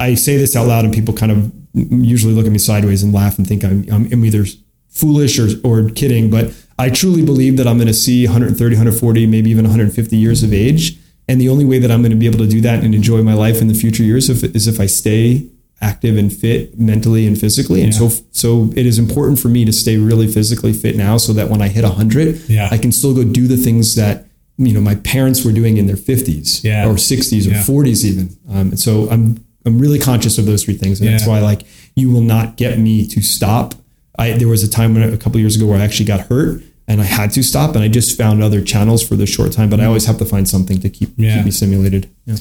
I 0.00 0.14
say 0.14 0.36
this 0.36 0.56
out 0.56 0.66
loud, 0.66 0.84
and 0.84 0.92
people 0.92 1.14
kind 1.14 1.30
of 1.30 1.52
usually 1.74 2.34
look 2.34 2.46
at 2.46 2.52
me 2.52 2.58
sideways 2.58 3.02
and 3.02 3.12
laugh 3.12 3.38
and 3.38 3.46
think 3.46 3.64
I'm 3.64 3.84
I'm 3.90 4.24
either 4.24 4.44
foolish 4.88 5.38
or 5.38 5.48
or 5.62 5.90
kidding, 5.90 6.30
but 6.30 6.52
I 6.78 6.90
truly 6.90 7.24
believe 7.24 7.56
that 7.58 7.68
I'm 7.68 7.76
going 7.76 7.86
to 7.86 7.94
see 7.94 8.26
130, 8.26 8.74
140, 8.74 9.26
maybe 9.26 9.50
even 9.50 9.64
150 9.64 10.16
years 10.16 10.42
of 10.42 10.52
age 10.52 10.98
and 11.30 11.40
the 11.40 11.48
only 11.48 11.64
way 11.64 11.78
that 11.78 11.92
I'm 11.92 12.00
going 12.02 12.10
to 12.10 12.16
be 12.16 12.26
able 12.26 12.40
to 12.40 12.48
do 12.48 12.60
that 12.62 12.82
and 12.82 12.92
enjoy 12.92 13.22
my 13.22 13.34
life 13.34 13.60
in 13.60 13.68
the 13.68 13.74
future 13.74 14.02
years 14.02 14.28
if, 14.28 14.42
is 14.42 14.66
if 14.66 14.80
I 14.80 14.86
stay 14.86 15.46
active 15.80 16.18
and 16.18 16.32
fit 16.32 16.76
mentally 16.76 17.24
and 17.24 17.38
physically. 17.38 17.84
And 17.84 17.92
yeah. 17.92 18.08
so, 18.08 18.24
so 18.32 18.72
it 18.74 18.84
is 18.84 18.98
important 18.98 19.38
for 19.38 19.46
me 19.46 19.64
to 19.64 19.72
stay 19.72 19.96
really 19.96 20.26
physically 20.26 20.72
fit 20.72 20.96
now 20.96 21.18
so 21.18 21.32
that 21.34 21.48
when 21.48 21.62
I 21.62 21.68
hit 21.68 21.84
hundred, 21.84 22.36
yeah. 22.48 22.68
I 22.72 22.78
can 22.78 22.90
still 22.90 23.14
go 23.14 23.22
do 23.22 23.46
the 23.46 23.56
things 23.56 23.94
that, 23.94 24.26
you 24.58 24.74
know, 24.74 24.80
my 24.80 24.96
parents 24.96 25.44
were 25.44 25.52
doing 25.52 25.76
in 25.76 25.86
their 25.86 25.96
fifties 25.96 26.64
yeah. 26.64 26.88
or 26.88 26.98
sixties 26.98 27.46
or 27.46 27.54
forties 27.62 28.04
even. 28.04 28.36
Um, 28.48 28.70
and 28.70 28.80
so 28.80 29.08
I'm, 29.08 29.44
I'm 29.66 29.78
really 29.78 29.98
conscious 29.98 30.38
of 30.38 30.46
those 30.46 30.64
three 30.64 30.74
things. 30.74 31.00
And 31.00 31.08
that's 31.08 31.26
why 31.26 31.40
like, 31.40 31.62
you 31.94 32.10
will 32.10 32.22
not 32.22 32.56
get 32.56 32.78
me 32.78 33.06
to 33.08 33.22
stop. 33.22 33.74
I, 34.18 34.32
there 34.32 34.48
was 34.48 34.62
a 34.62 34.70
time 34.70 34.94
when 34.94 35.02
a 35.12 35.16
couple 35.16 35.40
years 35.40 35.56
ago 35.56 35.66
where 35.66 35.78
I 35.78 35.84
actually 35.84 36.06
got 36.06 36.20
hurt 36.20 36.62
and 36.88 37.00
I 37.00 37.04
had 37.04 37.30
to 37.32 37.42
stop 37.42 37.74
and 37.74 37.84
I 37.84 37.88
just 37.88 38.16
found 38.16 38.42
other 38.42 38.62
channels 38.62 39.06
for 39.06 39.16
the 39.16 39.26
short 39.26 39.52
time, 39.52 39.70
but 39.70 39.80
I 39.80 39.84
always 39.84 40.06
have 40.06 40.18
to 40.18 40.24
find 40.24 40.48
something 40.48 40.80
to 40.80 40.90
keep, 40.90 41.10
yeah. 41.16 41.36
keep 41.36 41.44
me 41.44 41.50
simulated. 41.50 42.10
Yeah. 42.26 42.36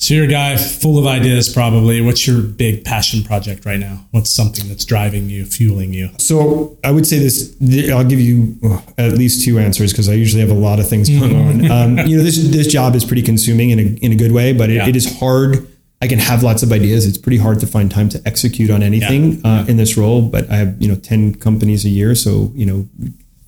So 0.00 0.14
you're 0.14 0.26
a 0.26 0.28
guy 0.28 0.56
full 0.56 0.96
of 0.96 1.08
ideas, 1.08 1.52
probably. 1.52 2.00
What's 2.00 2.24
your 2.24 2.40
big 2.40 2.84
passion 2.84 3.24
project 3.24 3.66
right 3.66 3.80
now? 3.80 4.06
What's 4.12 4.30
something 4.30 4.68
that's 4.68 4.84
driving 4.84 5.28
you, 5.28 5.44
fueling 5.44 5.92
you? 5.92 6.10
So 6.18 6.78
I 6.84 6.92
would 6.92 7.04
say 7.04 7.18
this. 7.18 7.56
I'll 7.90 8.04
give 8.04 8.20
you 8.20 8.56
at 8.96 9.14
least 9.14 9.44
two 9.44 9.58
answers 9.58 9.92
because 9.92 10.08
I 10.08 10.12
usually 10.12 10.40
have 10.40 10.52
a 10.52 10.58
lot 10.58 10.78
of 10.78 10.88
things 10.88 11.08
going 11.08 11.34
on. 11.70 11.70
Um, 11.70 12.06
you 12.06 12.16
know, 12.16 12.22
this 12.22 12.38
this 12.48 12.68
job 12.68 12.94
is 12.94 13.04
pretty 13.04 13.22
consuming 13.22 13.70
in 13.70 13.80
a 13.80 13.82
in 13.82 14.12
a 14.12 14.14
good 14.14 14.30
way, 14.30 14.52
but 14.52 14.70
it, 14.70 14.74
yeah. 14.74 14.88
it 14.88 14.94
is 14.94 15.18
hard. 15.18 15.66
I 16.00 16.06
can 16.06 16.18
have 16.18 16.42
lots 16.42 16.62
of 16.62 16.70
ideas. 16.70 17.06
It's 17.06 17.18
pretty 17.18 17.38
hard 17.38 17.58
to 17.60 17.66
find 17.66 17.90
time 17.90 18.08
to 18.10 18.22
execute 18.24 18.70
on 18.70 18.82
anything 18.82 19.40
yeah. 19.40 19.60
Uh, 19.60 19.66
in 19.66 19.76
this 19.76 19.96
role. 19.96 20.22
But 20.22 20.50
I 20.50 20.56
have 20.56 20.80
you 20.80 20.88
know 20.88 20.96
ten 20.96 21.34
companies 21.34 21.84
a 21.84 21.88
year, 21.88 22.14
so 22.14 22.52
you 22.54 22.66
know 22.66 22.88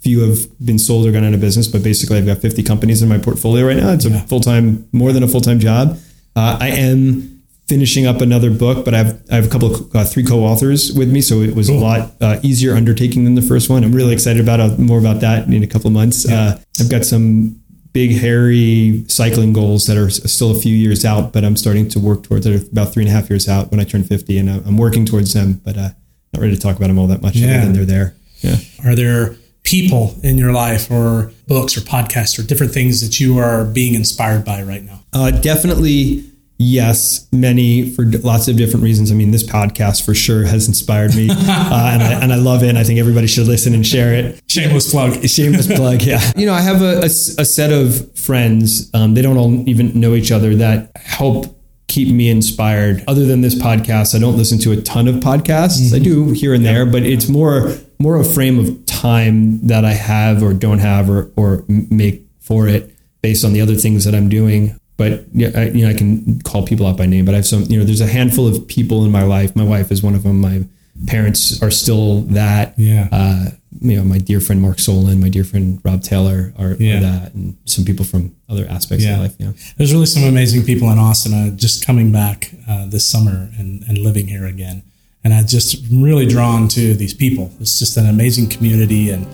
few 0.00 0.20
have 0.20 0.38
been 0.64 0.78
sold 0.78 1.06
or 1.06 1.12
gone 1.12 1.24
out 1.24 1.34
of 1.34 1.40
business, 1.40 1.68
but 1.68 1.82
basically 1.82 2.16
I've 2.16 2.24
got 2.24 2.38
50 2.38 2.62
companies 2.62 3.02
in 3.02 3.08
my 3.10 3.18
portfolio 3.18 3.66
right 3.66 3.76
now. 3.76 3.90
It's 3.90 4.06
a 4.06 4.20
full 4.20 4.40
time, 4.40 4.88
more 4.92 5.12
than 5.12 5.22
a 5.22 5.28
full 5.28 5.42
time 5.42 5.60
job. 5.60 5.98
Uh, 6.34 6.56
I 6.58 6.68
am 6.68 7.42
finishing 7.68 8.06
up 8.06 8.20
another 8.20 8.50
book, 8.50 8.84
but 8.84 8.94
I 8.94 8.98
have 8.98 9.22
I 9.30 9.34
have 9.36 9.46
a 9.46 9.48
couple 9.48 9.74
of 9.74 9.94
uh, 9.94 10.04
three 10.04 10.24
co-authors 10.24 10.92
with 10.92 11.10
me, 11.10 11.20
so 11.20 11.40
it 11.40 11.54
was 11.54 11.68
cool. 11.68 11.78
a 11.78 11.80
lot 11.80 12.10
uh, 12.20 12.40
easier 12.42 12.74
undertaking 12.74 13.24
than 13.24 13.34
the 13.34 13.42
first 13.42 13.68
one. 13.68 13.84
I'm 13.84 13.92
really 13.92 14.12
excited 14.12 14.40
about 14.40 14.58
uh, 14.58 14.74
more 14.78 14.98
about 14.98 15.20
that 15.20 15.46
in 15.46 15.62
a 15.62 15.66
couple 15.66 15.88
of 15.88 15.92
months. 15.92 16.28
Yeah. 16.28 16.40
Uh, 16.40 16.58
I've 16.80 16.90
got 16.90 17.04
some 17.04 17.59
big 17.92 18.16
hairy 18.16 19.04
cycling 19.08 19.52
goals 19.52 19.86
that 19.86 19.96
are 19.96 20.10
still 20.10 20.50
a 20.50 20.60
few 20.60 20.74
years 20.74 21.04
out, 21.04 21.32
but 21.32 21.44
I'm 21.44 21.56
starting 21.56 21.88
to 21.90 21.98
work 21.98 22.22
towards 22.22 22.46
it. 22.46 22.70
About 22.70 22.92
three 22.92 23.04
and 23.04 23.10
a 23.10 23.14
half 23.14 23.28
years 23.28 23.48
out 23.48 23.70
when 23.70 23.80
I 23.80 23.84
turn 23.84 24.04
50, 24.04 24.38
and 24.38 24.48
I'm 24.48 24.78
working 24.78 25.04
towards 25.04 25.32
them, 25.34 25.60
but 25.64 25.76
uh, 25.76 25.90
not 26.32 26.40
ready 26.40 26.54
to 26.54 26.60
talk 26.60 26.76
about 26.76 26.88
them 26.88 26.98
all 26.98 27.08
that 27.08 27.22
much. 27.22 27.36
Yeah, 27.36 27.62
and 27.62 27.74
they're 27.74 27.84
there. 27.84 28.14
Yeah. 28.40 28.56
Are 28.84 28.94
there 28.94 29.36
people 29.62 30.14
in 30.22 30.38
your 30.38 30.52
life 30.52 30.90
or 30.90 31.32
books 31.46 31.76
or 31.76 31.80
podcasts 31.80 32.38
or 32.38 32.46
different 32.46 32.72
things 32.72 33.00
that 33.02 33.20
you 33.20 33.38
are 33.38 33.64
being 33.64 33.94
inspired 33.94 34.44
by 34.44 34.62
right 34.62 34.82
now? 34.82 35.02
Uh, 35.12 35.30
definitely, 35.30 36.29
yes, 36.60 37.26
many 37.32 37.90
for 37.90 38.04
lots 38.04 38.46
of 38.46 38.56
different 38.56 38.84
reasons. 38.84 39.10
I 39.10 39.14
mean, 39.14 39.30
this 39.30 39.42
podcast 39.42 40.04
for 40.04 40.14
sure 40.14 40.44
has 40.44 40.68
inspired 40.68 41.16
me, 41.16 41.30
uh, 41.32 41.34
and, 41.34 42.02
I, 42.02 42.12
and 42.22 42.32
I 42.32 42.36
love 42.36 42.62
it. 42.62 42.68
And 42.68 42.78
I 42.78 42.84
think 42.84 43.00
everybody 43.00 43.26
should 43.26 43.46
listen 43.46 43.74
and 43.74 43.84
share 43.84 44.14
it. 44.14 44.40
Shameless 44.46 44.90
plug. 44.90 45.24
Shameless 45.26 45.66
plug. 45.66 46.02
Yeah. 46.02 46.20
You 46.36 46.46
know, 46.46 46.52
I 46.52 46.60
have 46.60 46.82
a, 46.82 47.00
a, 47.00 47.06
a 47.06 47.44
set 47.44 47.72
of 47.72 48.16
friends. 48.16 48.90
Um, 48.94 49.14
they 49.14 49.22
don't 49.22 49.38
all 49.38 49.68
even 49.68 49.98
know 49.98 50.14
each 50.14 50.30
other 50.30 50.54
that 50.56 50.92
help 50.96 51.56
keep 51.88 52.08
me 52.08 52.28
inspired. 52.28 53.02
Other 53.08 53.24
than 53.26 53.40
this 53.40 53.54
podcast, 53.54 54.14
I 54.14 54.18
don't 54.18 54.36
listen 54.36 54.58
to 54.60 54.72
a 54.72 54.76
ton 54.76 55.08
of 55.08 55.16
podcasts. 55.16 55.80
Mm-hmm. 55.80 55.96
I 55.96 55.98
do 55.98 56.30
here 56.30 56.54
and 56.54 56.64
there, 56.64 56.86
but 56.86 57.02
it's 57.02 57.28
more 57.28 57.74
more 57.98 58.16
a 58.16 58.24
frame 58.24 58.58
of 58.58 58.86
time 58.86 59.66
that 59.66 59.84
I 59.84 59.92
have 59.92 60.42
or 60.42 60.52
don't 60.52 60.78
have 60.78 61.10
or 61.10 61.32
or 61.36 61.64
make 61.68 62.22
for 62.38 62.68
it 62.68 62.94
based 63.22 63.44
on 63.44 63.52
the 63.52 63.60
other 63.60 63.74
things 63.74 64.04
that 64.04 64.14
I'm 64.14 64.28
doing. 64.28 64.79
But 65.00 65.24
yeah, 65.32 65.50
I, 65.54 65.64
you 65.70 65.86
know, 65.86 65.90
I 65.90 65.94
can 65.94 66.42
call 66.42 66.66
people 66.66 66.86
out 66.86 66.98
by 66.98 67.06
name. 67.06 67.24
But 67.24 67.32
I 67.32 67.36
have 67.36 67.46
some. 67.46 67.62
You 67.62 67.78
know, 67.78 67.86
there's 67.86 68.02
a 68.02 68.06
handful 68.06 68.46
of 68.46 68.68
people 68.68 69.06
in 69.06 69.10
my 69.10 69.22
life. 69.22 69.56
My 69.56 69.64
wife 69.64 69.90
is 69.90 70.02
one 70.02 70.14
of 70.14 70.24
them. 70.24 70.42
My 70.42 70.64
parents 71.06 71.62
are 71.62 71.70
still 71.70 72.20
that. 72.38 72.74
Yeah. 72.76 73.08
Uh, 73.10 73.44
you 73.80 73.96
know, 73.96 74.04
my 74.04 74.18
dear 74.18 74.40
friend 74.40 74.60
Mark 74.60 74.78
Solon, 74.78 75.18
my 75.18 75.30
dear 75.30 75.42
friend 75.42 75.80
Rob 75.84 76.02
Taylor 76.02 76.52
are, 76.58 76.72
yeah. 76.74 76.98
are 76.98 77.00
that, 77.00 77.32
and 77.32 77.56
some 77.64 77.86
people 77.86 78.04
from 78.04 78.36
other 78.50 78.66
aspects 78.68 79.06
yeah. 79.06 79.14
of 79.14 79.20
life. 79.20 79.34
Yeah. 79.38 79.52
There's 79.78 79.94
really 79.94 80.04
some 80.04 80.24
amazing 80.24 80.64
people 80.64 80.90
in 80.90 80.98
Austin. 80.98 81.32
Uh, 81.32 81.56
just 81.56 81.86
coming 81.86 82.12
back 82.12 82.52
uh, 82.68 82.84
this 82.86 83.10
summer 83.10 83.48
and, 83.58 83.82
and 83.84 83.96
living 83.96 84.26
here 84.26 84.44
again. 84.44 84.82
And 85.24 85.32
I 85.32 85.44
just 85.44 85.82
really 85.90 86.26
drawn 86.26 86.68
to 86.68 86.92
these 86.92 87.14
people. 87.14 87.50
It's 87.58 87.78
just 87.78 87.96
an 87.96 88.06
amazing 88.06 88.50
community 88.50 89.08
and 89.08 89.26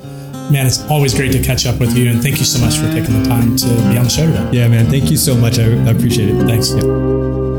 man, 0.51 0.67
it's 0.67 0.83
always 0.91 1.15
great 1.15 1.33
to 1.33 1.43
catch 1.43 1.67
up 1.67 1.79
with 1.81 1.97
you. 1.97 2.11
And 2.11 2.23
thank 2.23 2.39
you 2.39 2.45
so 2.45 2.65
much 2.65 2.77
for 2.77 2.87
taking 2.93 3.23
the 3.23 3.29
time 3.29 3.57
to 3.57 3.67
be 3.67 3.99
on 3.99 4.05
the 4.05 4.11
show 4.11 4.27
today. 4.27 4.49
Yeah, 4.53 4.69
man. 4.69 4.87
Thank 4.87 5.11
you 5.11 5.17
so 5.17 5.35
much. 5.37 5.59
I, 5.59 5.65
I 5.65 5.91
appreciate 5.91 6.29
it. 6.31 6.47
Thanks. 6.47 6.71
Yeah. 6.71 7.56